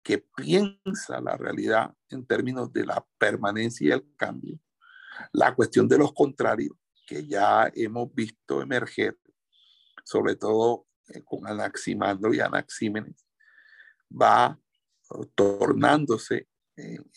que 0.03 0.19
piensa 0.19 1.21
la 1.21 1.37
realidad 1.37 1.95
en 2.09 2.27
términos 2.27 2.73
de 2.73 2.85
la 2.85 3.07
permanencia 3.17 3.87
y 3.87 3.93
el 3.93 4.17
cambio. 4.17 4.59
La 5.31 5.55
cuestión 5.55 5.87
de 5.87 5.99
los 5.99 6.13
contrarios, 6.13 6.77
que 7.07 7.29
ya 7.29 7.71
hemos 7.77 8.13
visto 8.13 8.61
emerger, 8.61 9.17
sobre 10.03 10.35
todo 10.35 10.89
eh, 11.07 11.23
con 11.23 11.47
Anaximandro 11.47 12.35
y 12.35 12.41
Anaxímenes, 12.41 13.25
va 14.11 14.59
tornándose 15.37 16.50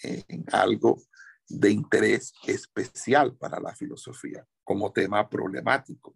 en 0.03 0.45
algo 0.51 1.01
de 1.47 1.71
interés 1.71 2.33
especial 2.45 3.35
para 3.37 3.59
la 3.59 3.75
filosofía 3.75 4.47
como 4.63 4.91
tema 4.91 5.29
problemático 5.29 6.15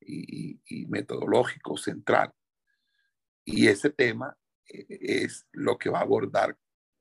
y 0.00 0.86
metodológico 0.88 1.76
central. 1.76 2.32
Y 3.44 3.68
ese 3.68 3.90
tema 3.90 4.36
eh, 4.66 4.86
es 5.24 5.46
lo 5.52 5.78
que 5.78 5.90
va 5.90 5.98
a 5.98 6.02
abordar 6.02 6.56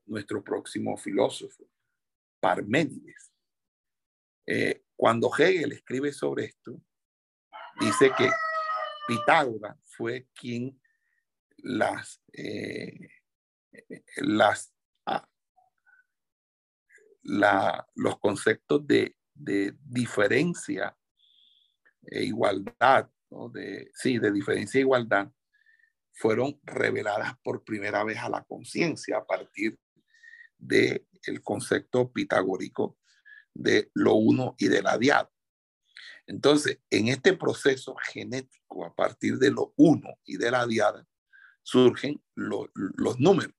nuestro 0.05 0.43
próximo 0.43 0.97
filósofo, 0.97 1.69
Parménides. 2.39 3.31
Eh, 4.45 4.83
cuando 4.95 5.29
Hegel 5.37 5.73
escribe 5.73 6.11
sobre 6.11 6.45
esto, 6.45 6.81
dice 7.79 8.11
que 8.17 8.29
Pitágoras 9.07 9.77
fue 9.85 10.27
quien 10.33 10.81
las, 11.57 12.21
eh, 12.33 13.09
las 14.17 14.73
los 17.23 18.19
conceptos 18.19 18.85
de, 18.85 19.15
diferencia 19.33 20.95
e 22.03 22.23
igualdad, 22.23 23.09
de, 23.53 23.91
sí, 23.93 24.17
de 24.17 24.31
diferencia 24.31 24.79
e 24.79 24.81
igualdad, 24.81 25.31
fueron 26.13 26.59
reveladas 26.63 27.37
por 27.43 27.63
primera 27.63 28.03
vez 28.03 28.17
a 28.19 28.29
la 28.29 28.43
conciencia 28.43 29.17
a 29.17 29.25
partir 29.25 29.79
del 30.57 31.07
el 31.23 31.41
concepto 31.41 32.11
pitagórico 32.11 32.97
de 33.53 33.89
lo 33.93 34.15
uno 34.15 34.55
y 34.57 34.67
de 34.67 34.81
la 34.81 34.97
diada. 34.97 35.31
Entonces, 36.27 36.79
en 36.89 37.07
este 37.07 37.33
proceso 37.33 37.95
genético, 37.95 38.85
a 38.85 38.93
partir 38.93 39.37
de 39.37 39.51
lo 39.51 39.73
uno 39.77 40.09
y 40.25 40.37
de 40.37 40.51
la 40.51 40.67
diada, 40.67 41.07
surgen 41.63 42.21
los 42.35 43.19
números. 43.19 43.55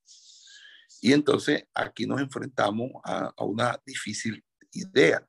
Y 1.01 1.13
entonces 1.13 1.67
aquí 1.75 2.07
nos 2.07 2.21
enfrentamos 2.21 2.91
a, 3.05 3.33
una 3.45 3.81
difícil 3.87 4.45
idea, 4.73 5.27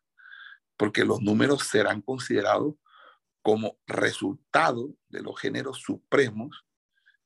porque 0.77 1.05
los 1.05 1.21
números 1.21 1.63
serán 1.63 2.01
considerados 2.01 2.75
como 3.41 3.79
resultado 3.87 4.93
de 5.07 5.21
los 5.21 5.39
géneros 5.39 5.79
supremos 5.79 6.65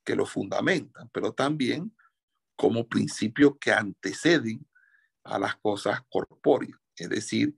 que 0.03 0.15
lo 0.15 0.25
fundamentan, 0.25 1.09
pero 1.11 1.33
también 1.33 1.95
como 2.55 2.87
principios 2.87 3.53
que 3.59 3.71
anteceden 3.71 4.65
a 5.23 5.39
las 5.39 5.55
cosas 5.57 6.01
corpóreas, 6.09 6.79
es 6.95 7.09
decir, 7.09 7.55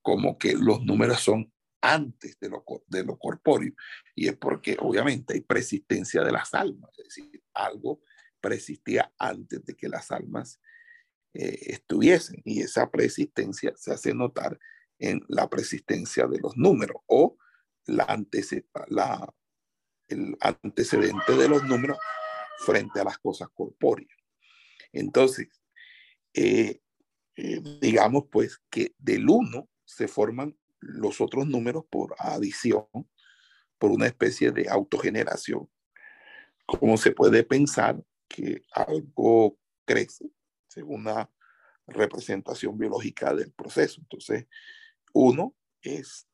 como 0.00 0.38
que 0.38 0.54
los 0.54 0.82
números 0.82 1.20
son 1.20 1.52
antes 1.82 2.38
de 2.40 2.48
lo, 2.48 2.64
de 2.86 3.04
lo 3.04 3.18
corpóreo, 3.18 3.74
y 4.14 4.28
es 4.28 4.36
porque 4.36 4.76
obviamente 4.80 5.34
hay 5.34 5.40
persistencia 5.40 6.22
de 6.22 6.32
las 6.32 6.54
almas, 6.54 6.90
es 6.98 7.04
decir, 7.04 7.42
algo 7.52 8.00
persistía 8.40 9.12
antes 9.18 9.64
de 9.64 9.74
que 9.74 9.88
las 9.88 10.10
almas 10.10 10.60
eh, 11.34 11.58
estuviesen, 11.66 12.42
y 12.44 12.62
esa 12.62 12.90
persistencia 12.90 13.72
se 13.76 13.92
hace 13.92 14.14
notar 14.14 14.58
en 14.98 15.20
la 15.28 15.48
persistencia 15.48 16.26
de 16.26 16.38
los 16.40 16.56
números 16.56 17.02
o 17.06 17.36
la, 17.86 18.24
la 18.88 19.34
el 20.08 20.36
antecedente 20.40 21.36
de 21.36 21.48
los 21.48 21.64
números 21.64 21.98
frente 22.64 23.00
a 23.00 23.04
las 23.04 23.18
cosas 23.18 23.48
corpóreas. 23.54 24.10
Entonces, 24.92 25.48
eh, 26.34 26.80
eh, 27.36 27.60
digamos 27.80 28.24
pues 28.30 28.60
que 28.70 28.94
del 28.98 29.28
1 29.28 29.68
se 29.84 30.08
forman 30.08 30.56
los 30.80 31.20
otros 31.20 31.46
números 31.46 31.84
por 31.90 32.14
adición, 32.18 32.86
por 33.78 33.90
una 33.90 34.06
especie 34.06 34.50
de 34.50 34.68
autogeneración. 34.68 35.68
Como 36.66 36.96
se 36.96 37.12
puede 37.12 37.44
pensar 37.44 38.02
que 38.28 38.62
algo 38.72 39.58
crece 39.84 40.30
según 40.68 41.00
una 41.02 41.30
representación 41.86 42.76
biológica 42.76 43.34
del 43.34 43.52
proceso. 43.52 44.00
Entonces, 44.00 44.46
1 45.14 45.54
es 45.82 46.28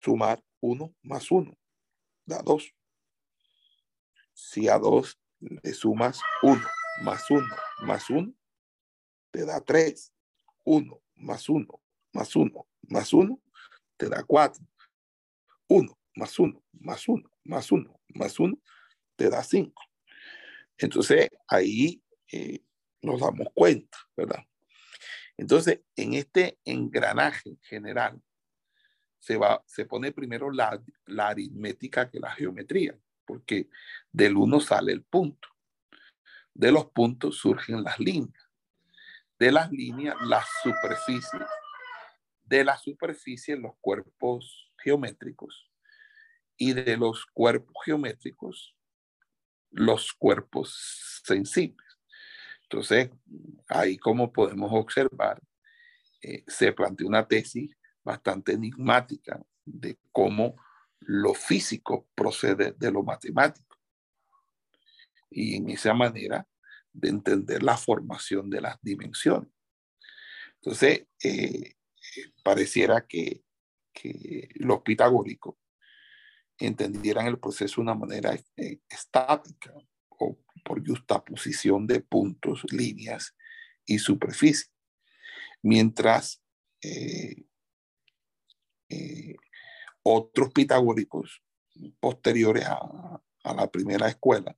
sumar 0.00 0.42
1 0.60 0.94
más 1.02 1.30
1, 1.30 1.56
da 2.26 2.42
2. 2.42 2.74
Si 4.32 4.68
a 4.68 4.78
2 4.78 5.18
le 5.40 5.72
sumas 5.72 6.20
1 6.42 6.60
más 7.02 7.30
1 7.30 7.46
más 7.82 8.10
1, 8.10 8.32
te 9.30 9.44
da 9.44 9.60
3. 9.60 10.12
1 10.64 11.02
más 11.16 11.48
1 11.48 11.66
más 12.12 12.34
1 12.34 12.66
más 12.88 13.12
1 13.12 13.38
te 13.96 14.08
da 14.08 14.22
4. 14.24 14.64
1 15.68 15.98
más 16.16 16.38
1 16.38 16.62
más 16.72 17.08
1 17.08 17.30
más 17.44 17.72
1 17.72 18.00
más 18.14 18.40
1 18.40 18.58
te 19.16 19.28
da 19.30 19.42
5. 19.42 19.83
Entonces 20.78 21.30
ahí 21.48 22.02
eh, 22.30 22.64
nos 23.02 23.20
damos 23.20 23.48
cuenta, 23.54 23.98
¿verdad? 24.16 24.44
Entonces, 25.36 25.80
en 25.96 26.14
este 26.14 26.58
engranaje 26.64 27.58
general, 27.62 28.20
se, 29.18 29.36
va, 29.36 29.62
se 29.66 29.84
pone 29.84 30.12
primero 30.12 30.50
la, 30.50 30.80
la 31.06 31.28
aritmética 31.28 32.10
que 32.10 32.20
la 32.20 32.30
geometría, 32.30 32.96
porque 33.24 33.68
del 34.12 34.36
1 34.36 34.60
sale 34.60 34.92
el 34.92 35.02
punto. 35.02 35.48
De 36.52 36.70
los 36.70 36.86
puntos 36.86 37.38
surgen 37.38 37.82
las 37.82 37.98
líneas. 37.98 38.50
De 39.38 39.50
las 39.50 39.72
líneas, 39.72 40.14
las 40.22 40.46
superficies 40.62 41.42
de 42.44 42.64
la 42.64 42.76
superficie 42.76 43.56
los 43.56 43.72
cuerpos 43.80 44.70
geométricos 44.78 45.70
y 46.56 46.72
de 46.72 46.96
los 46.96 47.26
cuerpos 47.26 47.74
geométricos 47.84 48.76
los 49.74 50.12
cuerpos 50.12 51.20
sensibles. 51.24 51.86
Entonces, 52.62 53.10
ahí 53.68 53.98
como 53.98 54.32
podemos 54.32 54.70
observar, 54.72 55.40
eh, 56.22 56.44
se 56.46 56.72
plantea 56.72 57.06
una 57.06 57.28
tesis 57.28 57.76
bastante 58.02 58.52
enigmática 58.52 59.40
de 59.64 59.98
cómo 60.12 60.56
lo 61.00 61.34
físico 61.34 62.08
procede 62.14 62.72
de 62.72 62.90
lo 62.90 63.02
matemático. 63.02 63.76
Y 65.30 65.56
en 65.56 65.70
esa 65.70 65.92
manera 65.92 66.46
de 66.92 67.08
entender 67.08 67.62
la 67.62 67.76
formación 67.76 68.48
de 68.48 68.60
las 68.60 68.78
dimensiones. 68.80 69.50
Entonces, 70.56 71.06
eh, 71.22 71.74
pareciera 72.42 73.06
que, 73.06 73.42
los 74.56 74.82
pitagóricos 74.82 75.54
entendieran 76.66 77.26
el 77.26 77.38
proceso 77.38 77.76
de 77.76 77.82
una 77.82 77.94
manera 77.94 78.34
eh, 78.56 78.80
estática 78.88 79.72
o 80.08 80.38
por 80.64 80.86
justaposición 80.86 81.86
de 81.86 82.00
puntos, 82.00 82.64
líneas 82.70 83.34
y 83.86 83.98
superficie. 83.98 84.70
Mientras 85.62 86.42
eh, 86.82 87.44
eh, 88.88 89.36
otros 90.02 90.52
pitagóricos 90.52 91.42
posteriores 92.00 92.64
a, 92.66 93.20
a, 93.44 93.54
la 93.54 93.70
primera 93.70 94.08
escuela 94.08 94.56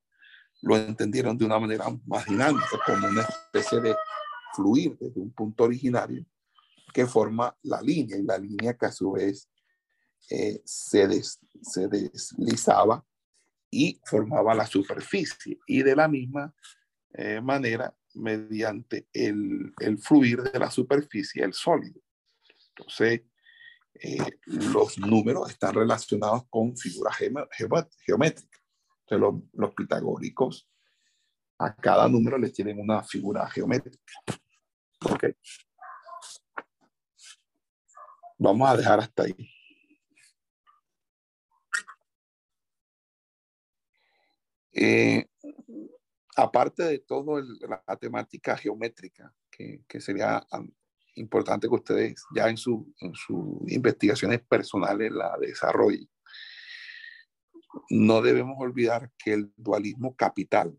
lo 0.62 0.76
entendieron 0.76 1.36
de 1.36 1.44
una 1.44 1.59
manera 1.59 1.84
más 2.07 2.26
dinámica, 2.26 2.66
como 2.84 3.07
una 3.07 3.22
especie 3.22 3.80
de 3.80 3.94
fluir 4.54 4.96
desde 4.98 5.20
un 5.20 5.32
punto 5.32 5.64
originario 5.64 6.24
que 6.92 7.07
forma 7.07 7.57
la 7.62 7.80
línea 7.82 8.16
y 8.16 8.22
la 8.22 8.38
línea 8.38 8.76
que 8.76 8.86
a 8.86 8.92
su 8.92 9.12
vez 9.12 9.48
eh, 10.31 10.61
se, 10.64 11.07
deslizaba 11.89 13.05
y 13.71 14.01
formaba 14.05 14.55
la 14.55 14.67
superficie 14.67 15.59
y 15.67 15.83
de 15.83 15.97
la 15.97 16.09
misma 16.09 16.55
eh, 17.14 17.41
manera 17.41 17.95
mediante 18.14 19.09
el, 19.12 19.73
fluir 20.01 20.43
de 20.43 20.59
la 20.59 20.71
superficie 20.71 21.45
el 21.45 21.53
sólido. 21.53 22.01
Entonces, 22.71 23.23
eh, 23.95 24.19
los 24.47 24.99
números 24.99 25.51
están 25.51 25.75
relacionados 25.75 26.45
con 26.51 26.77
figuras 26.77 27.17
geométricas. 27.17 28.61
Entonces, 29.01 29.21
los, 29.21 29.35
los 29.53 29.75
pitagóricos 29.75 30.69
a 31.59 31.75
cada 31.75 32.09
número 32.09 32.37
le 32.39 32.51
tienen 32.51 32.79
una 32.79 33.03
figura 33.03 33.49
geométrica. 33.49 34.12
Okay. 35.01 35.35
Vamos 38.39 38.69
a 38.69 38.77
dejar 38.77 39.01
hasta 39.01 39.23
ahí. 39.23 39.55
Eh, 44.79 45.27
aparte 46.37 46.83
de 46.83 46.99
todo 46.99 47.41
la 47.41 47.97
temática 47.97 48.59
geométrica, 48.59 49.35
que, 49.51 50.01
sería 50.01 50.47
importante 51.14 51.66
que 51.66 51.74
ustedes 51.74 52.22
ya 52.35 52.51
en, 52.51 52.59
sus 52.59 52.85
investigaciones 53.68 54.43
personales 54.43 55.11
la 55.12 55.35
desarrollen, 55.41 56.11
no 57.89 58.20
debemos 58.20 58.57
olvidar 58.59 59.11
que 59.16 59.33
el 59.33 59.53
dualismo 59.57 60.14
capital 60.14 60.79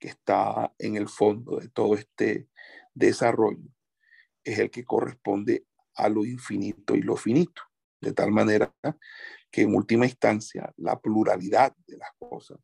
que 0.00 0.08
está 0.08 0.72
en 0.78 0.96
el 0.96 1.08
fondo 1.08 1.58
de 1.58 1.68
todo 1.68 1.94
este 1.94 2.48
desarrollo 2.94 3.68
es 4.44 4.58
el 4.58 4.70
que 4.70 4.84
corresponde 4.84 5.66
a 5.94 6.08
lo 6.08 6.24
infinito 6.24 6.94
y 6.94 7.02
lo 7.02 7.16
finito, 7.16 7.62
de 8.00 8.14
tal 8.14 8.32
manera 8.32 8.74
que 9.50 9.62
en 9.62 9.74
última 9.74 10.06
instancia 10.06 10.72
la 10.78 10.98
pluralidad 10.98 11.74
de 11.86 11.98
las 11.98 12.10
cosas 12.18 12.58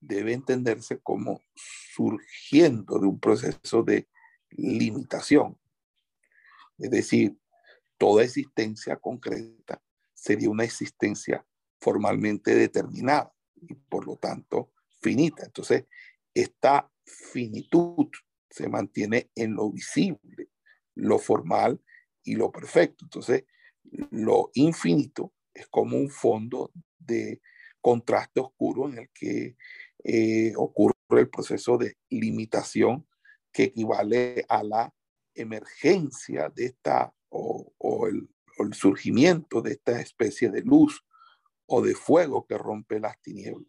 debe 0.00 0.32
entenderse 0.32 0.98
como 0.98 1.40
surgiendo 1.54 2.98
de 2.98 3.06
un 3.06 3.18
proceso 3.18 3.82
de 3.82 4.08
limitación. 4.50 5.58
Es 6.78 6.90
decir, 6.90 7.36
toda 7.96 8.22
existencia 8.22 8.96
concreta 8.96 9.82
sería 10.14 10.50
una 10.50 10.64
existencia 10.64 11.44
formalmente 11.80 12.54
determinada 12.54 13.32
y 13.56 13.74
por 13.74 14.06
lo 14.06 14.16
tanto 14.16 14.72
finita. 15.00 15.44
Entonces, 15.46 15.86
esta 16.34 16.90
finitud 17.04 18.08
se 18.50 18.68
mantiene 18.68 19.30
en 19.34 19.54
lo 19.54 19.70
visible, 19.70 20.50
lo 20.94 21.18
formal 21.18 21.80
y 22.22 22.34
lo 22.34 22.50
perfecto. 22.50 23.04
Entonces, 23.04 23.44
lo 24.10 24.50
infinito 24.54 25.32
es 25.54 25.66
como 25.68 25.96
un 25.96 26.10
fondo 26.10 26.70
de 26.98 27.40
contraste 27.80 28.40
oscuro 28.40 28.88
en 28.88 28.98
el 28.98 29.10
que 29.10 29.56
eh, 30.04 30.52
ocurre 30.56 30.94
el 31.10 31.28
proceso 31.28 31.76
de 31.78 31.96
limitación 32.08 33.06
que 33.52 33.64
equivale 33.64 34.44
a 34.48 34.62
la 34.62 34.94
emergencia 35.34 36.48
de 36.50 36.66
esta 36.66 37.12
o, 37.30 38.06
el, 38.06 38.28
surgimiento 38.72 39.62
de 39.62 39.72
esta 39.72 40.00
especie 40.00 40.50
de 40.50 40.62
luz 40.62 41.04
o 41.66 41.80
de 41.80 41.94
fuego 41.94 42.44
que 42.46 42.58
rompe 42.58 42.98
las 42.98 43.20
tinieblas. 43.20 43.68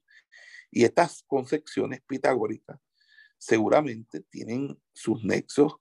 Y 0.72 0.84
estas 0.84 1.24
concepciones 1.28 2.02
pitagóricas 2.02 2.80
seguramente 3.38 4.22
tienen 4.30 4.80
sus 4.94 5.24
nexos 5.24 5.76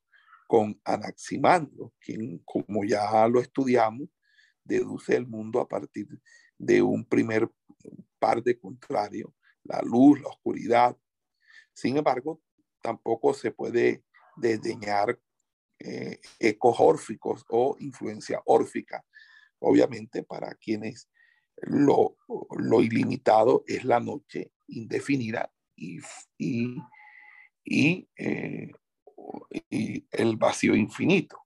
con 0.47 0.81
Anaximandro, 0.85 1.93
quien, 2.01 2.39
como 2.45 2.85
ya 2.85 3.27
lo 3.29 3.41
estudiamos, 3.41 4.09
deduce 4.65 5.17
el 5.17 5.27
mundo 5.27 5.61
a 5.61 5.69
partir 5.69 6.07
de 6.59 6.83
un 6.83 7.05
primer 7.05 7.51
par 8.19 8.43
de 8.43 8.59
contrarios, 8.59 9.31
la 9.69 9.81
luz, 9.83 10.21
la 10.21 10.29
oscuridad. 10.29 10.97
Sin 11.73 11.97
embargo, 11.97 12.41
tampoco 12.83 13.35
se 13.35 13.53
puede 13.53 14.05
desdeñar 14.37 15.19
eh, 15.79 16.21
ecos 16.41 16.77
órficos 16.81 17.45
o 17.51 17.77
influencia 17.79 18.43
órfica. 18.47 19.05
Obviamente, 19.61 20.23
para 20.23 20.55
quienes 20.55 21.09
lo, 21.63 22.17
lo 22.57 22.81
ilimitado 22.81 23.65
es 23.67 23.85
la 23.85 24.01
noche 24.01 24.53
indefinida 24.69 25.53
y, 25.77 26.01
eh, 28.17 28.73
y 29.71 30.07
el 30.11 30.37
vacío 30.37 30.75
infinito, 30.75 31.45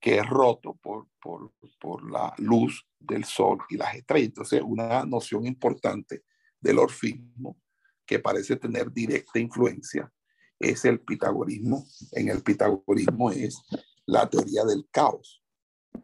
que 0.00 0.18
es 0.18 0.26
roto 0.28 0.74
por, 0.74 1.08
por, 1.20 1.52
por, 1.80 2.10
la 2.10 2.34
luz 2.38 2.86
del 2.98 3.24
sol 3.24 3.58
y 3.68 3.76
las 3.76 3.94
estrellas. 3.94 4.28
Entonces, 4.28 4.62
una 4.64 5.04
noción 5.04 5.46
importante 5.46 6.22
del 6.60 6.78
orfismo 6.78 7.60
que 8.06 8.18
parece 8.18 8.56
tener 8.56 8.90
directa 8.92 9.38
influencia 9.38 10.10
es 10.58 10.84
el 10.84 11.00
pitagorismo. 11.00 11.86
En 12.12 12.28
el 12.28 12.42
pitagorismo 12.42 13.30
es 13.30 13.62
la 14.06 14.28
teoría 14.28 14.64
del 14.64 14.88
caos, 14.90 15.42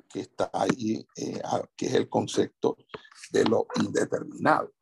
que 0.09 0.21
está 0.21 0.51
ahí, 0.53 1.07
eh, 1.17 1.41
que 1.77 1.87
es 1.87 1.95
el 1.95 2.09
concepto 2.09 2.77
de 3.31 3.45
lo 3.45 3.67
indeterminado, 3.83 4.73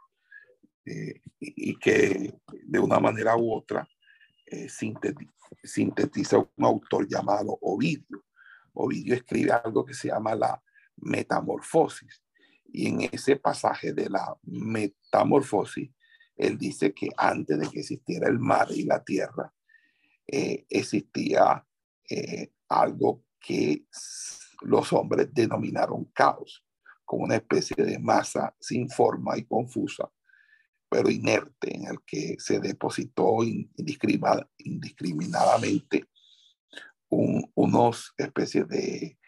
eh, 0.84 1.20
y, 1.38 1.78
que 1.78 2.34
de 2.64 2.78
una 2.78 2.98
manera 2.98 3.36
u 3.36 3.52
otra 3.52 3.88
eh, 4.46 4.68
sintetiza 5.62 6.38
un 6.38 6.64
autor 6.64 7.06
llamado 7.08 7.56
Ovidio. 7.62 8.24
Ovidio 8.74 9.14
escribe 9.14 9.52
algo 9.52 9.84
que 9.84 9.94
se 9.94 10.08
llama 10.08 10.34
la 10.34 10.62
metamorfosis, 10.96 12.21
y 12.72 12.88
en 12.88 13.02
ese 13.02 13.36
pasaje 13.36 13.92
de 13.92 14.08
la 14.08 14.34
metamorfosis, 14.44 15.90
él 16.36 16.56
dice 16.56 16.94
que 16.94 17.10
antes 17.16 17.58
de 17.58 17.68
que 17.68 17.80
existiera 17.80 18.28
el 18.28 18.38
mar 18.38 18.68
y 18.70 18.84
la 18.84 19.02
tierra, 19.04 19.52
eh, 20.26 20.64
existía 20.70 21.66
eh, 22.08 22.52
algo 22.68 23.24
que 23.38 23.84
los 24.62 24.90
hombres 24.92 25.28
denominaron 25.32 26.06
caos, 26.06 26.64
como 27.04 27.24
una 27.24 27.36
especie 27.36 27.84
de 27.84 27.98
masa 27.98 28.56
sin 28.58 28.88
forma 28.88 29.36
y 29.36 29.44
confusa, 29.44 30.10
pero 30.88 31.10
inerte, 31.10 31.76
en 31.76 31.84
el 31.86 31.98
que 32.06 32.36
se 32.38 32.60
depositó 32.60 33.44
indiscriminadamente 33.44 36.06
unos 37.08 38.14
especies 38.16 38.66
de, 38.68 39.18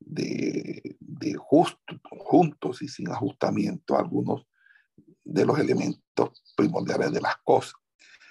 de, 0.00 0.96
de 1.00 1.34
juntos 1.36 2.82
y 2.82 2.88
sin 2.88 3.10
ajustamiento 3.10 3.96
algunos 3.96 4.46
de 5.24 5.44
los 5.44 5.58
elementos 5.58 6.42
primordiales 6.56 7.12
de 7.12 7.20
las 7.20 7.36
cosas. 7.38 7.74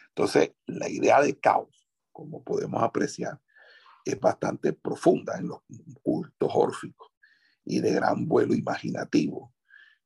Entonces, 0.09 0.53
la 0.65 0.89
idea 0.89 1.22
de 1.22 1.39
caos 1.39 1.78
como 2.18 2.43
podemos 2.43 2.82
apreciar, 2.82 3.39
es 4.03 4.20
bastante 4.20 4.74
profunda 4.74 5.38
en 5.38 5.49
los 5.49 5.59
cultos 6.01 6.49
órficos 6.51 7.09
y 7.63 7.80
de 7.80 7.93
gran 7.93 8.28
vuelo 8.28 8.55
imaginativo 8.55 9.53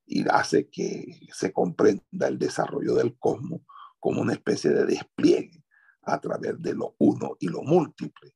y 0.05 0.28
hace 0.28 0.68
que 0.68 1.22
se 1.32 1.53
comprenda 1.53 2.28
el 2.28 2.38
desarrollo 2.38 2.95
del 2.95 3.18
cosmos 3.18 3.62
como 3.97 4.20
una 4.20 4.34
especie 4.34 4.72
de 4.72 4.86
despliegue 4.86 5.64
a 6.01 6.20
través 6.20 6.62
de 6.62 6.74
lo 6.74 6.95
uno 6.97 7.38
y 7.39 7.47
lo 7.47 7.62
múltiple. 7.64 8.36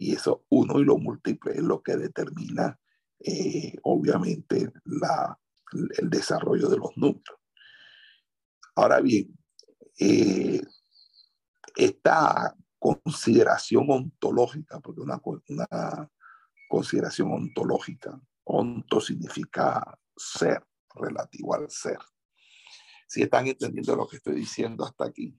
Y 0.00 0.14
eso 0.14 0.44
uno 0.48 0.78
y 0.78 0.84
lo 0.84 0.96
múltiple 0.96 1.52
es 1.52 1.62
lo 1.62 1.82
que 1.82 1.96
determina, 1.96 2.78
eh, 3.18 3.74
obviamente, 3.82 4.72
la, 4.84 5.38
el 5.98 6.08
desarrollo 6.08 6.68
de 6.68 6.76
los 6.76 6.96
números. 6.96 7.36
Ahora 8.76 9.00
bien, 9.00 9.36
eh, 9.98 10.62
esta 11.74 12.54
consideración 12.78 13.86
ontológica, 13.90 14.78
porque 14.78 15.00
una, 15.00 15.20
una 15.48 16.10
consideración 16.68 17.32
ontológica, 17.32 18.20
onto 18.44 19.00
significa 19.00 19.98
ser, 20.16 20.64
relativo 20.94 21.54
al 21.54 21.68
ser. 21.70 21.98
Si 23.06 23.22
están 23.22 23.46
entendiendo 23.46 23.96
lo 23.96 24.06
que 24.06 24.16
estoy 24.16 24.36
diciendo 24.36 24.84
hasta 24.84 25.06
aquí. 25.06 25.34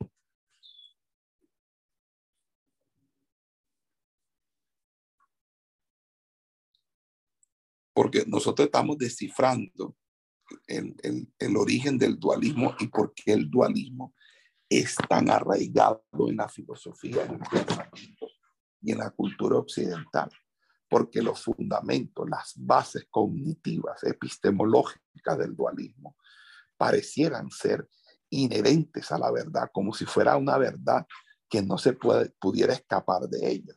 Porque 7.99 8.23
nosotros 8.25 8.67
estamos 8.67 8.97
descifrando 8.97 9.93
el, 10.67 10.95
el, 11.03 11.33
el 11.37 11.57
origen 11.57 11.97
del 11.97 12.17
dualismo 12.17 12.73
y 12.79 12.87
por 12.87 13.13
qué 13.13 13.33
el 13.33 13.51
dualismo 13.51 14.13
es 14.69 14.95
tan 15.09 15.29
arraigado 15.29 16.01
en 16.29 16.37
la 16.37 16.47
filosofía, 16.47 17.25
en 17.25 17.41
y 18.81 18.93
en 18.93 18.99
la 18.99 19.09
cultura 19.09 19.57
occidental, 19.57 20.31
porque 20.87 21.21
los 21.21 21.43
fundamentos, 21.43 22.25
las 22.29 22.53
bases 22.55 23.05
cognitivas, 23.09 24.01
epistemológicas 24.05 25.37
del 25.37 25.53
dualismo, 25.53 26.15
parecieran 26.77 27.51
ser 27.51 27.85
inherentes 28.29 29.11
a 29.11 29.17
la 29.17 29.29
verdad, 29.29 29.71
como 29.73 29.91
si 29.91 30.05
fuera 30.05 30.37
una 30.37 30.57
verdad 30.57 31.05
que 31.49 31.61
no 31.61 31.77
se 31.77 31.91
puede, 31.91 32.29
pudiera 32.39 32.71
escapar 32.71 33.23
de 33.23 33.45
ella. 33.45 33.73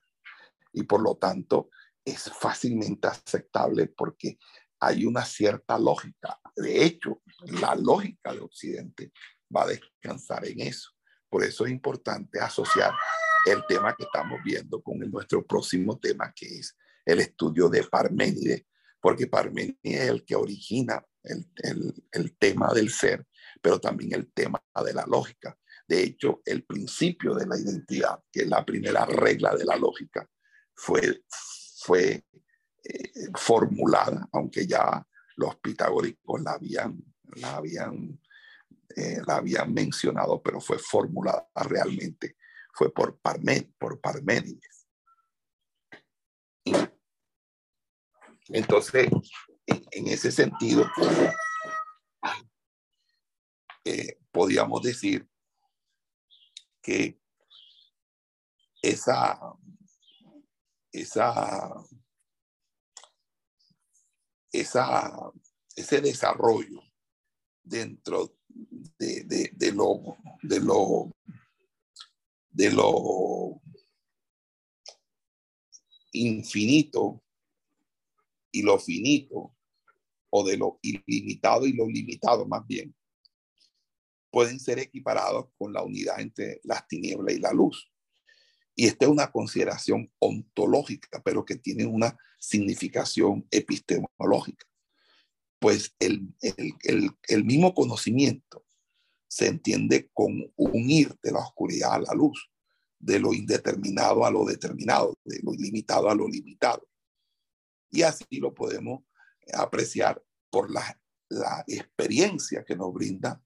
Y 0.73 0.85
por 0.85 1.03
lo 1.03 1.17
tanto, 1.17 1.71
es 2.05 2.31
fácilmente 2.33 3.09
aceptable 3.09 3.87
porque 3.87 4.39
hay 4.81 5.05
una 5.05 5.25
cierta 5.25 5.79
lógica. 5.79 6.41
De 6.57 6.85
hecho, 6.85 7.23
la 7.45 7.75
lógica 7.75 8.33
de 8.33 8.41
Occidente 8.41 9.13
va 9.55 9.63
a 9.63 9.69
descansar 9.69 10.47
en 10.47 10.61
eso. 10.61 10.91
Por 11.29 11.45
eso 11.45 11.65
es 11.65 11.73
importante 11.73 12.41
asociar 12.41 12.93
el 13.47 13.65
tema 13.67 13.95
que 13.97 14.05
estamos 14.05 14.41
viendo 14.45 14.83
con 14.83 14.99
nuestro 14.99 15.47
próximo 15.47 15.99
tema, 15.99 16.33
que 16.35 16.47
es 16.47 16.77
el 17.05 17.21
estudio 17.21 17.69
de 17.69 17.85
Parménides, 17.85 18.65
porque 19.01 19.27
Parménides 19.27 19.79
es 19.83 20.09
el 20.09 20.25
que 20.25 20.37
origina 20.37 21.05
el, 21.23 21.49
el, 21.57 21.95
el 22.11 22.37
tema 22.37 22.73
del 22.75 22.91
ser, 22.91 23.27
pero 23.61 23.81
también 23.81 24.13
el 24.15 24.33
tema 24.33 24.63
de 24.85 24.93
la 24.93 25.07
lógica. 25.07 25.57
De 25.87 26.03
hecho, 26.03 26.43
el 26.45 26.65
principio 26.65 27.35
de 27.35 27.47
la 27.47 27.59
identidad, 27.59 28.21
que 28.31 28.43
es 28.43 28.49
la 28.49 28.65
primera 28.65 29.05
regla 29.05 29.55
de 29.55 29.65
la 29.65 29.77
lógica, 29.77 30.29
fue, 30.75 31.23
fue 31.85 32.25
eh, 32.85 33.13
formulada, 33.35 34.29
aunque 34.33 34.67
ya 34.67 35.07
los 35.37 35.57
pitagóricos 35.57 36.41
la 36.43 36.53
habían, 36.53 37.03
la 37.37 37.57
habían 37.57 38.21
eh, 38.97 39.23
la 39.27 39.37
habían 39.37 39.73
mencionado, 39.73 40.43
pero 40.43 40.61
fue 40.61 40.79
formulada 40.79 41.49
realmente, 41.55 42.37
fue 42.75 42.93
por, 42.93 43.19
por 43.79 44.01
Parménides. 44.01 44.87
Entonces, 48.49 49.09
en, 49.67 50.07
ese 50.09 50.31
sentido, 50.31 50.91
eh, 53.85 54.19
podríamos 54.31 54.83
decir 54.83 55.27
que 56.83 57.19
esa, 58.83 59.41
esa, 60.93 61.75
esa, 64.53 65.33
ese 65.75 66.01
desarrollo 66.01 66.83
dentro 67.63 68.37
de, 68.99 69.25
de, 69.25 69.51
de, 69.55 69.73
lo, 69.73 70.17
de 70.43 70.61
lo, 70.61 71.11
de 72.51 72.71
lo 72.71 73.61
infinito 76.13 77.23
y 78.51 78.63
lo 78.63 78.79
finito, 78.79 79.57
o 80.35 80.45
de 80.45 80.57
lo 80.57 80.79
ilimitado 80.83 81.67
y 81.67 81.73
lo 81.73 81.87
limitado 81.87 82.47
más 82.47 82.67
bien, 82.67 82.95
pueden 84.31 84.59
ser 84.59 84.79
equiparados 84.79 85.51
con 85.59 85.73
la 85.73 85.83
unidad 85.83 86.21
entre 86.21 86.61
las 86.65 86.87
tinieblas 86.89 87.35
y 87.35 87.39
la 87.39 87.53
luz. 87.53 87.92
Y 88.75 88.87
esta 88.87 89.05
es 89.05 89.11
una 89.11 89.31
consideración 89.31 90.11
ontológica, 90.19 91.23
pero 91.23 91.45
que 91.45 91.57
tiene 91.57 91.85
una 91.85 92.17
significación 92.39 93.47
epistemológica. 93.51 94.67
Pues 95.59 95.95
el, 96.01 96.35
el, 96.41 97.11
el, 97.29 97.45
mismo 97.45 97.75
conocimiento 97.75 98.65
se 99.29 99.47
entiende 99.47 100.11
con 100.13 100.53
unir 100.57 101.17
de 101.23 101.33
la 101.33 101.39
oscuridad 101.39 101.95
a 101.95 102.01
la 102.01 102.15
luz, 102.15 102.51
de 102.99 103.21
lo 103.21 103.33
indeterminado 103.33 104.25
a 104.25 104.31
lo 104.31 104.45
determinado, 104.45 105.15
de 105.25 105.41
lo 105.43 105.55
ilimitado 105.55 106.11
a 106.11 106.15
lo 106.15 106.27
limitado. 106.27 106.89
Y 107.91 108.03
así 108.03 108.25
lo 108.39 108.55
podemos 108.55 109.05
apreciar 109.53 110.23
por 110.51 110.71
la, 110.71 111.01
la 111.29 111.65
experiencia 111.67 112.65
que 112.65 112.75
nos 112.75 112.93
brinda 112.93 113.41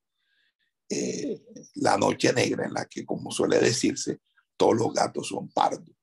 eh, 0.89 1.43
la 1.75 1.97
noche 1.97 2.33
negra 2.33 2.65
en 2.65 2.75
la 2.75 2.87
que, 2.87 3.05
como 3.05 3.31
suele 3.31 3.59
decirse, 3.59 4.21
todos 4.57 4.77
los 4.77 4.93
gatos 4.93 5.29
son 5.29 5.49
pardos. 5.49 5.95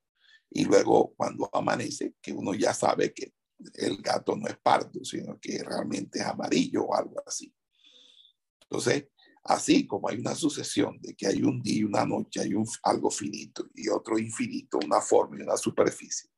Y 0.49 0.65
luego 0.65 1.13
cuando 1.15 1.49
amanece, 1.53 2.15
que 2.21 2.31
uno 2.31 2.53
ya 2.53 2.73
sabe 2.73 3.13
que 3.13 3.33
el 3.75 4.01
gato 4.01 4.35
no 4.35 4.47
es 4.47 4.57
pardo, 4.57 5.03
sino 5.03 5.39
que 5.39 5.63
realmente 5.63 6.19
es 6.19 6.25
amarillo 6.25 6.83
o 6.83 6.95
algo 6.95 7.21
así. 7.25 7.53
Entonces, 8.61 9.07
así 9.43 9.87
como 9.87 10.09
hay 10.09 10.17
una 10.19 10.35
sucesión 10.35 10.99
de 11.01 11.15
que 11.15 11.27
hay 11.27 11.41
un 11.43 11.61
día 11.61 11.79
y 11.79 11.83
una 11.83 12.05
noche, 12.05 12.41
hay 12.41 12.53
un, 12.53 12.67
algo 12.83 13.09
finito 13.09 13.69
y 13.73 13.89
otro 13.89 14.17
infinito, 14.17 14.79
una 14.83 15.01
forma 15.01 15.37
y 15.37 15.43
una 15.43 15.57
superficie, 15.57 16.29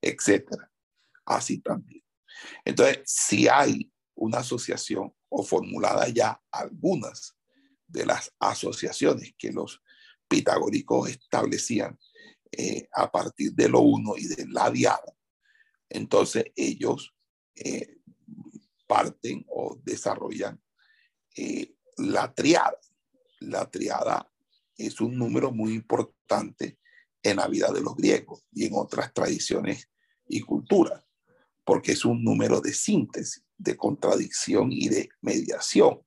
etcétera. 0.00 0.70
Así 1.24 1.58
también. 1.58 2.02
Entonces, 2.64 3.00
si 3.04 3.48
hay 3.48 3.92
una 4.14 4.38
asociación 4.38 5.12
o 5.28 5.42
formulada 5.42 6.08
ya 6.08 6.40
algunas 6.50 7.36
de 7.86 8.06
las 8.06 8.32
asociaciones 8.38 9.34
que 9.38 9.52
los 9.52 9.82
pitagóricos 10.28 11.10
establecían 11.10 11.98
eh, 12.52 12.88
a 12.92 13.10
partir 13.10 13.52
de 13.52 13.68
lo 13.68 13.80
uno 13.80 14.16
y 14.16 14.26
de 14.26 14.46
la 14.48 14.70
diada. 14.70 15.14
Entonces 15.88 16.46
ellos 16.54 17.14
eh, 17.54 17.98
parten 18.86 19.44
o 19.48 19.78
desarrollan 19.82 20.62
eh, 21.36 21.74
la 21.96 22.32
triada. 22.32 22.78
La 23.40 23.70
triada 23.70 24.30
es 24.76 25.00
un 25.00 25.16
número 25.16 25.50
muy 25.52 25.74
importante 25.74 26.78
en 27.22 27.36
la 27.36 27.48
vida 27.48 27.70
de 27.72 27.80
los 27.80 27.96
griegos 27.96 28.44
y 28.52 28.66
en 28.66 28.72
otras 28.74 29.12
tradiciones 29.12 29.90
y 30.26 30.40
culturas, 30.40 31.04
porque 31.64 31.92
es 31.92 32.04
un 32.04 32.22
número 32.22 32.60
de 32.60 32.72
síntesis, 32.72 33.44
de 33.56 33.76
contradicción 33.76 34.72
y 34.72 34.88
de 34.88 35.08
mediación. 35.20 36.00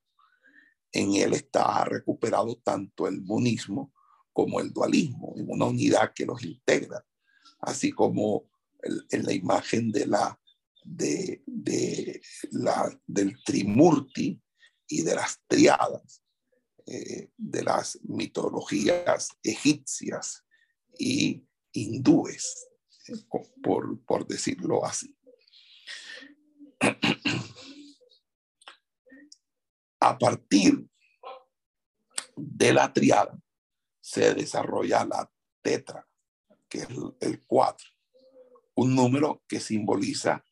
En 0.91 1.13
él 1.15 1.33
está 1.33 1.85
recuperado 1.85 2.57
tanto 2.63 3.07
el 3.07 3.21
monismo 3.21 3.93
como 4.33 4.59
el 4.59 4.71
dualismo, 4.71 5.33
en 5.35 5.49
una 5.49 5.65
unidad 5.65 6.13
que 6.13 6.25
los 6.25 6.43
integra, 6.43 7.05
así 7.59 7.91
como 7.91 8.49
en 9.09 9.25
la 9.25 9.33
imagen 9.33 9.91
de 9.91 10.07
la, 10.07 10.39
de, 10.83 11.43
de 11.45 12.21
la, 12.51 12.99
del 13.05 13.41
trimurti 13.43 14.41
y 14.87 15.01
de 15.03 15.15
las 15.15 15.39
triadas, 15.47 16.23
eh, 16.85 17.29
de 17.37 17.63
las 17.63 17.99
mitologías 18.03 19.29
egipcias 19.43 20.43
y 20.97 21.45
hindúes, 21.71 22.67
por, 23.61 24.03
por 24.03 24.27
decirlo 24.27 24.85
así. 24.85 25.15
A 30.03 30.17
partir 30.17 30.83
de 32.35 32.73
la 32.73 32.91
triada, 32.91 33.39
se 34.11 34.33
desarrolla 34.33 35.05
la 35.05 35.31
tetra, 35.61 36.05
que 36.67 36.79
es 36.79 36.87
el 37.21 37.45
4, 37.45 37.87
un 38.75 38.93
número 38.93 39.41
que 39.47 39.61
simboliza 39.61 40.43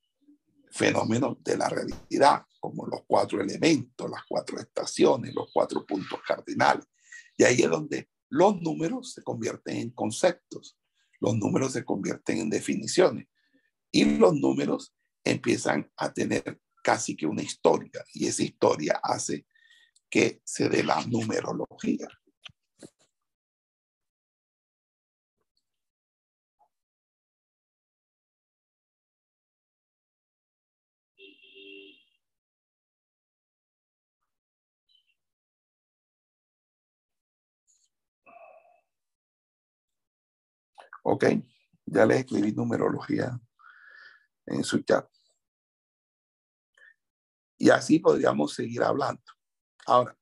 fenómenos 0.72 1.44
de 1.44 1.58
la 1.58 1.68
realidad, 1.68 2.46
como 2.62 2.88
los 2.88 3.02
cuatro 3.06 3.42
elementos, 3.42 4.10
las 4.10 4.24
cuatro 4.30 4.60
estaciones, 4.60 5.36
los 5.36 5.50
cuatro 5.52 5.86
puntos 5.86 6.20
cardinales. 6.26 6.86
Y 7.36 7.44
ahí 7.44 7.62
es 7.62 7.70
donde 7.70 8.10
los 8.30 8.62
números 8.62 9.12
se 9.12 9.24
convierten 9.24 9.76
en 9.76 9.90
conceptos, 9.90 10.78
los 11.20 11.36
números 11.36 11.74
se 11.74 11.84
convierten 11.84 12.38
en 12.38 12.50
definiciones 12.50 13.28
y 13.92 14.06
los 14.06 14.36
números 14.36 14.96
empiezan 15.26 15.92
a 15.98 16.14
tener 16.14 16.62
casi 16.82 17.14
que 17.18 17.28
una 17.28 17.42
historia 17.42 18.06
y 18.14 18.28
esa 18.28 18.44
historia 18.44 19.02
hace 19.04 19.46
que 20.10 20.42
se 20.46 20.70
dé 20.70 20.82
la 20.82 21.06
numerología. 21.08 22.08
Ok, 41.12 41.26
ya 41.88 42.06
les 42.06 42.20
escribí 42.20 42.52
numerología 42.52 43.40
en 44.46 44.64
su 44.64 44.84
chat. 44.84 45.10
Y 47.58 47.72
así 47.72 47.98
podríamos 47.98 48.54
seguir 48.54 48.84
hablando. 48.84 49.24
Ahora, 49.88 50.16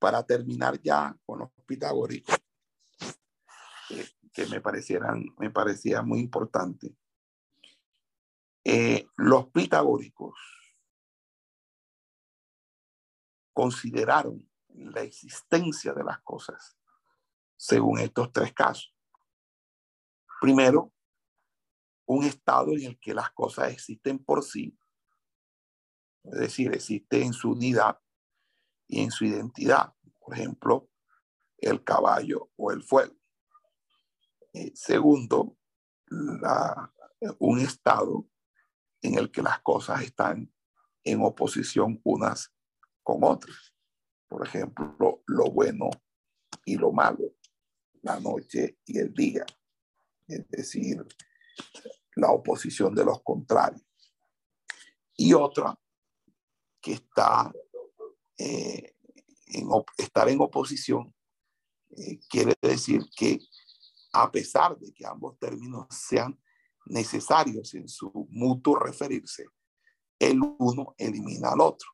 para 0.00 0.24
terminar 0.24 0.80
ya 0.82 1.16
con 1.24 1.38
los 1.38 1.50
pitagóricos, 1.64 2.36
eh, 3.90 4.08
que 4.32 4.46
me 4.46 4.60
parecieran, 4.60 5.24
me 5.38 5.48
parecía 5.48 6.02
muy 6.02 6.18
importante. 6.18 6.96
Eh, 8.64 9.06
los 9.14 9.46
pitagóricos 9.50 10.34
consideraron 13.52 14.44
la 14.70 15.02
existencia 15.02 15.92
de 15.92 16.02
las 16.02 16.20
cosas 16.22 16.76
según 17.56 18.00
estos 18.00 18.32
tres 18.32 18.52
casos. 18.52 18.97
Primero, 20.40 20.92
un 22.06 22.24
estado 22.24 22.72
en 22.72 22.84
el 22.84 22.98
que 22.98 23.12
las 23.12 23.30
cosas 23.30 23.72
existen 23.72 24.18
por 24.18 24.42
sí, 24.42 24.78
es 26.24 26.38
decir, 26.38 26.72
existen 26.72 27.22
en 27.22 27.32
su 27.32 27.52
unidad 27.52 27.98
y 28.86 29.00
en 29.02 29.10
su 29.10 29.24
identidad. 29.24 29.94
Por 30.18 30.34
ejemplo, 30.34 30.90
el 31.58 31.82
caballo 31.82 32.50
o 32.56 32.70
el 32.70 32.82
fuego. 32.82 33.14
Eh, 34.52 34.72
segundo, 34.74 35.56
un 37.38 37.58
estado 37.60 38.28
en 39.02 39.18
el 39.18 39.30
que 39.30 39.42
las 39.42 39.60
cosas 39.60 40.02
están 40.02 40.52
en 41.04 41.22
oposición 41.22 42.00
unas 42.04 42.52
con 43.02 43.22
otras. 43.22 43.74
Por 44.28 44.46
ejemplo, 44.46 45.22
lo 45.26 45.50
bueno 45.50 45.90
y 46.64 46.76
lo 46.76 46.92
malo, 46.92 47.34
la 48.02 48.20
noche 48.20 48.78
y 48.84 48.98
el 48.98 49.12
día, 49.14 49.44
es 50.28 50.48
decir, 50.48 51.04
la 52.16 52.30
oposición 52.30 52.94
de 52.94 53.04
los 53.04 53.22
contrarios. 53.22 53.82
Y 55.16 55.34
otra 55.34 55.78
que 56.80 56.92
está 56.92 57.52
eh, 58.36 58.94
en 59.46 59.68
estar 59.96 60.28
en 60.28 60.40
oposición 60.40 61.14
eh, 61.90 62.20
quiere 62.28 62.54
decir 62.60 63.02
que 63.16 63.40
a 64.12 64.30
pesar 64.30 64.78
de 64.78 64.92
que 64.92 65.06
ambos 65.06 65.38
términos 65.38 65.86
sean 65.90 66.38
necesarios 66.86 67.74
en 67.74 67.88
su 67.88 68.10
mutuo 68.30 68.78
referirse, 68.78 69.46
el 70.18 70.40
uno 70.58 70.94
elimina 70.98 71.50
al 71.50 71.60
otro. 71.60 71.90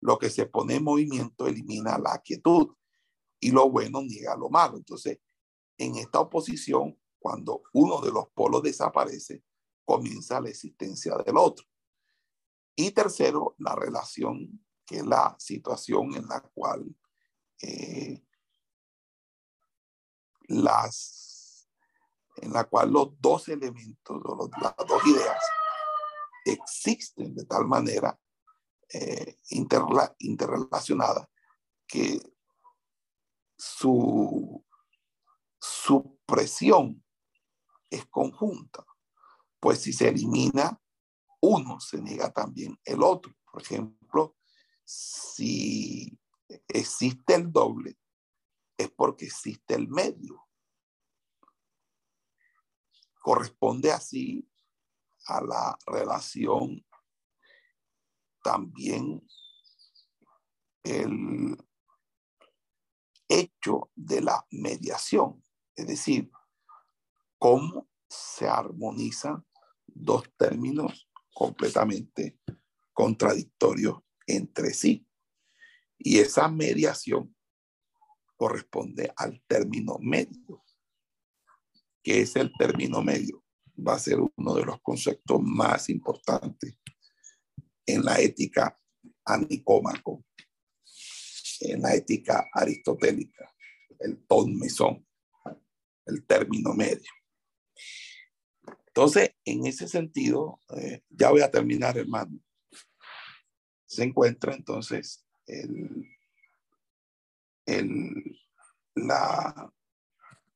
Lo 0.00 0.18
que 0.18 0.30
se 0.30 0.46
pone 0.46 0.76
en 0.76 0.84
movimiento 0.84 1.46
elimina 1.46 1.98
la 1.98 2.18
quietud 2.18 2.74
y 3.40 3.50
lo 3.50 3.70
bueno 3.70 4.02
niega 4.02 4.36
lo 4.36 4.48
malo. 4.48 4.76
Entonces, 4.76 5.18
en 5.78 5.96
esta 5.96 6.20
oposición 6.20 6.98
cuando 7.22 7.62
uno 7.72 8.00
de 8.00 8.10
los 8.10 8.28
polos 8.30 8.62
desaparece, 8.62 9.44
comienza 9.84 10.40
la 10.40 10.50
existencia 10.50 11.16
del 11.16 11.36
otro. 11.36 11.64
Y 12.74 12.90
tercero, 12.90 13.54
la 13.58 13.74
relación, 13.74 14.64
que 14.84 14.98
es 14.98 15.06
la 15.06 15.36
situación 15.38 16.14
en 16.14 16.26
la 16.26 16.40
cual 16.40 16.84
eh, 17.62 18.24
las 20.48 21.68
en 22.36 22.52
la 22.52 22.64
cual 22.64 22.90
los 22.90 23.20
dos 23.20 23.48
elementos, 23.48 24.20
o 24.24 24.50
las 24.60 24.74
dos 24.88 25.06
ideas 25.06 25.38
existen 26.44 27.34
de 27.34 27.44
tal 27.44 27.66
manera 27.66 28.18
eh, 28.92 29.38
interrelacionada 29.50 31.28
que 31.86 32.20
su, 33.56 34.64
su 35.60 36.18
presión 36.26 37.04
es 37.92 38.06
conjunta, 38.06 38.84
pues 39.60 39.80
si 39.80 39.92
se 39.92 40.08
elimina 40.08 40.80
uno, 41.40 41.78
se 41.78 42.00
niega 42.00 42.32
también 42.32 42.78
el 42.84 43.02
otro. 43.02 43.34
Por 43.50 43.62
ejemplo, 43.62 44.36
si 44.82 46.18
existe 46.68 47.34
el 47.34 47.52
doble, 47.52 47.98
es 48.78 48.90
porque 48.90 49.26
existe 49.26 49.74
el 49.74 49.88
medio. 49.88 50.48
Corresponde 53.20 53.92
así 53.92 54.48
a 55.26 55.42
la 55.42 55.78
relación 55.86 56.84
también 58.42 59.26
el 60.82 61.56
hecho 63.28 63.90
de 63.94 64.20
la 64.20 64.46
mediación, 64.50 65.44
es 65.76 65.86
decir, 65.86 66.30
cómo 67.42 67.88
se 68.08 68.46
armonizan 68.46 69.44
dos 69.84 70.22
términos 70.38 71.10
completamente 71.34 72.38
contradictorios 72.92 73.96
entre 74.28 74.72
sí. 74.72 75.04
Y 75.98 76.20
esa 76.20 76.46
mediación 76.48 77.34
corresponde 78.36 79.12
al 79.16 79.42
término 79.48 79.98
medio. 80.00 80.62
que 82.04 82.20
es 82.20 82.36
el 82.36 82.52
término 82.56 83.02
medio? 83.02 83.44
Va 83.76 83.94
a 83.94 83.98
ser 83.98 84.20
uno 84.20 84.54
de 84.54 84.64
los 84.64 84.80
conceptos 84.80 85.40
más 85.42 85.88
importantes 85.88 86.78
en 87.86 88.04
la 88.04 88.20
ética 88.20 88.78
anicómaco, 89.24 90.24
en 91.58 91.82
la 91.82 91.92
ética 91.92 92.48
aristotélica, 92.52 93.52
el 93.98 94.24
ton 94.28 94.56
mesón, 94.56 95.04
el 96.06 96.24
término 96.24 96.72
medio. 96.74 97.10
Entonces, 98.94 99.34
en 99.46 99.66
ese 99.66 99.88
sentido, 99.88 100.60
eh, 100.76 101.02
ya 101.08 101.30
voy 101.30 101.40
a 101.40 101.50
terminar, 101.50 101.96
hermano. 101.96 102.38
Se 103.86 104.04
encuentra 104.04 104.54
entonces 104.54 105.24
el, 105.46 106.06
el, 107.64 108.38
la, 108.94 109.72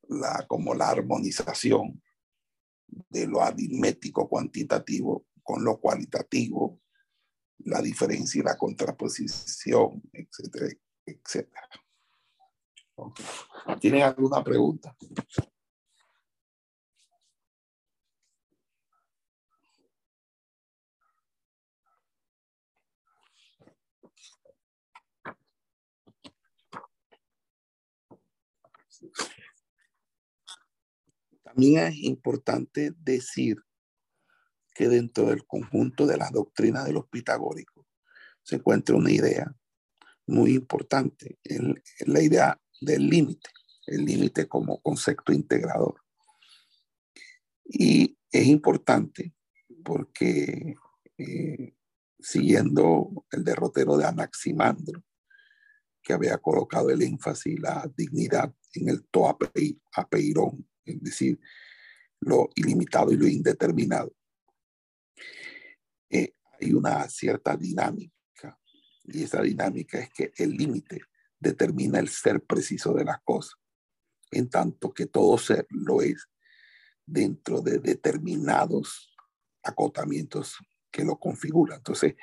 la, 0.03 0.45
como 0.47 0.75
la 0.75 0.89
armonización 0.89 2.03
de 3.09 3.25
lo 3.25 3.41
aritmético 3.41 4.29
cuantitativo 4.29 5.25
con 5.41 5.63
lo 5.63 5.79
cualitativo, 5.79 6.79
la 7.59 7.81
diferencia 7.81 8.39
y 8.39 8.43
la 8.43 8.55
contraposición, 8.55 10.03
etcétera, 10.13 10.67
etcétera. 11.05 11.69
¿Tienen 13.79 14.03
alguna 14.03 14.43
pregunta? 14.43 14.95
También 31.57 31.87
es 31.87 31.95
importante 32.03 32.93
decir 32.99 33.57
que 34.75 34.87
dentro 34.87 35.29
del 35.29 35.43
conjunto 35.47 36.05
de 36.05 36.15
las 36.15 36.31
doctrinas 36.31 36.85
de 36.85 36.93
los 36.93 37.07
pitagóricos 37.07 37.83
se 38.43 38.57
encuentra 38.57 38.95
una 38.95 39.09
idea 39.09 39.51
muy 40.27 40.53
importante, 40.53 41.39
la 42.05 42.21
idea 42.21 42.61
del 42.79 43.09
límite, 43.09 43.49
el 43.87 44.05
límite 44.05 44.47
como 44.47 44.79
concepto 44.83 45.33
integrador. 45.33 45.95
Y 47.65 48.19
es 48.31 48.45
importante 48.45 49.33
porque 49.83 50.75
eh, 51.17 51.73
siguiendo 52.19 53.25
el 53.31 53.43
derrotero 53.43 53.97
de 53.97 54.05
Anaximandro, 54.05 55.03
que 56.03 56.13
había 56.13 56.37
colocado 56.37 56.91
el 56.91 57.01
énfasis, 57.01 57.59
la 57.59 57.91
dignidad 57.97 58.53
en 58.75 58.89
el 58.89 59.07
to 59.07 59.27
apeirón, 59.27 60.67
es 60.87 61.01
decir, 61.01 61.39
lo 62.19 62.49
ilimitado 62.55 63.11
y 63.11 63.17
lo 63.17 63.27
indeterminado. 63.27 64.13
Eh, 66.09 66.33
hay 66.59 66.73
una 66.73 67.07
cierta 67.09 67.55
dinámica 67.55 68.13
y 69.03 69.23
esa 69.23 69.41
dinámica 69.41 69.99
es 69.99 70.09
que 70.09 70.33
el 70.37 70.51
límite 70.51 71.01
determina 71.39 71.99
el 71.99 72.09
ser 72.09 72.43
preciso 72.43 72.93
de 72.93 73.05
las 73.05 73.21
cosas, 73.23 73.55
en 74.31 74.49
tanto 74.49 74.93
que 74.93 75.05
todo 75.05 75.37
ser 75.37 75.65
lo 75.69 76.01
es 76.01 76.27
dentro 77.05 77.61
de 77.61 77.79
determinados 77.79 79.15
acotamientos 79.63 80.57
que 80.91 81.05
lo 81.05 81.17
configuran. 81.17 81.77
Entonces, 81.77 82.15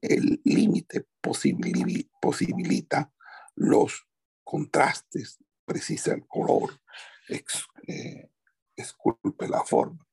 el 0.00 0.40
límite 0.44 1.06
posibilita 1.20 3.12
los 3.54 4.06
contrastes, 4.42 5.38
precisa 5.66 6.14
el 6.14 6.26
color, 6.26 6.80
eh, 7.86 8.30
esculpe 8.76 9.48
la 9.48 9.64
forma. 9.64 10.06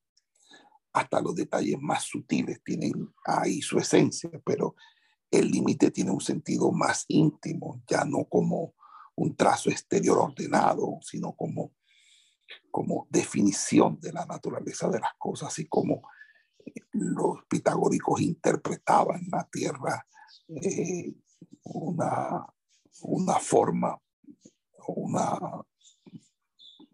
Hasta 0.93 1.21
los 1.21 1.35
detalles 1.35 1.77
más 1.79 2.03
sutiles 2.03 2.61
tienen 2.63 3.13
ahí 3.25 3.61
su 3.61 3.77
esencia, 3.77 4.29
pero 4.45 4.75
el 5.29 5.51
límite 5.51 5.91
tiene 5.91 6.11
un 6.11 6.21
sentido 6.21 6.71
más 6.71 7.05
íntimo, 7.07 7.83
ya 7.87 8.05
no 8.05 8.25
como 8.25 8.73
un 9.15 9.35
trazo 9.35 9.69
exterior 9.69 10.17
ordenado, 10.17 10.99
sino 11.01 11.33
como, 11.33 11.73
como 12.71 13.07
definición 13.09 13.99
de 13.99 14.13
la 14.13 14.25
naturaleza 14.25 14.89
de 14.89 14.99
las 14.99 15.13
cosas, 15.17 15.49
así 15.49 15.67
como 15.67 16.01
eh, 16.65 16.73
los 16.91 17.43
pitagóricos 17.49 18.21
interpretaban 18.21 19.21
la 19.31 19.47
tierra 19.51 20.07
eh, 20.49 21.13
una, 21.63 22.45
una 23.01 23.39
forma, 23.39 23.99
una, 24.87 25.39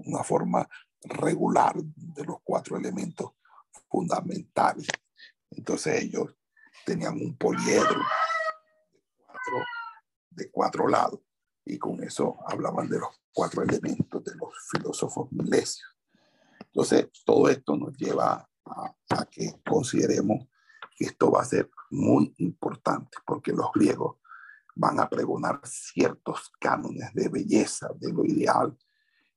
una 0.06 0.24
forma 0.24 0.68
regular 1.04 1.76
de 1.76 2.24
los 2.24 2.38
cuatro 2.44 2.78
elementos 2.78 3.32
fundamentales. 3.90 4.88
Entonces 5.52 6.04
ellos 6.04 6.36
tenían 6.86 7.16
un 7.16 7.38
poliedro 7.38 8.02
de 10.30 10.50
cuatro, 10.52 10.88
lados 10.88 11.20
y 11.66 11.78
con 11.78 12.04
eso 12.04 12.38
hablaban 12.48 12.90
de 12.90 13.00
los 13.00 13.10
cuatro 13.32 13.64
elementos 13.64 14.24
de 14.24 14.36
los 14.36 14.50
filósofos 14.72 15.32
milesios. 15.32 15.90
Entonces, 16.60 17.10
todo 17.24 17.50
esto 17.50 17.76
nos 17.78 17.96
lleva 17.98 18.50
a, 18.66 18.96
a, 19.10 19.26
que 19.26 19.62
consideremos 19.64 20.48
que 20.96 21.06
esto 21.06 21.32
va 21.32 21.42
a 21.42 21.46
ser 21.46 21.70
muy 21.92 22.34
importante 22.38 23.18
porque 23.26 23.52
los 23.52 23.72
griegos 23.74 24.18
van 24.76 25.00
a 25.00 25.08
pregonar 25.08 25.62
ciertos 25.64 26.52
cánones 26.60 27.14
de 27.14 27.30
belleza, 27.30 27.90
de 27.96 28.12
lo 28.12 28.26
ideal, 28.26 28.76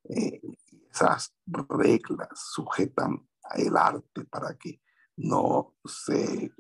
esas 0.09 1.35
reglas 1.45 2.29
sujetan 2.35 3.29
el 3.55 3.77
arte 3.77 4.25
para 4.25 4.57
que 4.57 4.81
no 5.17 5.77
se, 5.85 6.53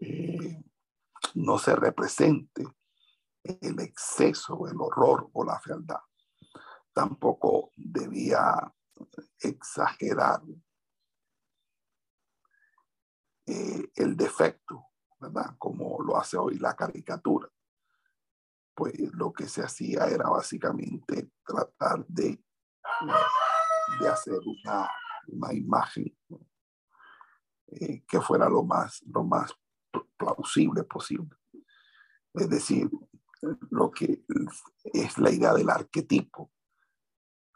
eh, 0.00 0.64
no 1.34 1.58
se 1.58 1.76
represente 1.76 2.66
el 3.42 3.80
exceso, 3.80 4.66
el 4.68 4.80
horror 4.80 5.30
o 5.32 5.44
la 5.44 5.58
fealdad. 5.60 6.00
Tampoco 6.92 7.72
debía 7.76 8.72
exagerar 9.40 10.42
eh, 13.46 13.90
el 13.94 14.16
defecto, 14.16 14.88
¿verdad? 15.18 15.54
Como 15.58 16.02
lo 16.02 16.16
hace 16.16 16.36
hoy 16.36 16.58
la 16.58 16.74
caricatura. 16.74 17.48
Pues 18.74 18.94
lo 19.12 19.32
que 19.32 19.48
se 19.48 19.62
hacía 19.62 20.04
era 20.06 20.28
básicamente 20.28 21.30
tratar 21.44 22.04
de 22.06 22.44
de 24.00 24.08
hacer 24.08 24.38
una, 24.44 24.90
una 25.28 25.52
imagen 25.52 26.16
eh, 27.68 28.04
que 28.06 28.20
fuera 28.20 28.48
lo 28.48 28.62
más, 28.62 29.02
lo 29.06 29.24
más 29.24 29.52
plausible 30.16 30.84
posible. 30.84 31.36
Es 32.34 32.48
decir, 32.48 32.90
lo 33.70 33.90
que 33.90 34.24
es 34.84 35.18
la 35.18 35.30
idea 35.30 35.54
del 35.54 35.70
arquetipo, 35.70 36.52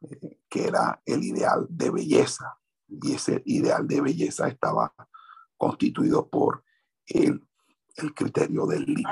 eh, 0.02 0.40
que 0.48 0.66
era 0.66 1.00
el 1.04 1.22
ideal 1.22 1.66
de 1.68 1.90
belleza, 1.90 2.58
y 2.88 3.14
ese 3.14 3.42
ideal 3.46 3.86
de 3.86 4.00
belleza 4.00 4.48
estaba 4.48 4.94
constituido 5.56 6.28
por 6.28 6.64
el, 7.06 7.48
el 7.96 8.14
criterio 8.14 8.66
del 8.66 8.84
límite. 8.84 9.08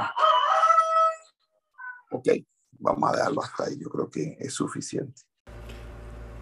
Ok, 2.11 2.29
vamos 2.73 3.11
a 3.11 3.16
dejarlo 3.16 3.43
hasta 3.43 3.64
ahí, 3.64 3.79
yo 3.79 3.89
creo 3.89 4.11
que 4.11 4.37
es 4.39 4.53
suficiente. 4.53 5.23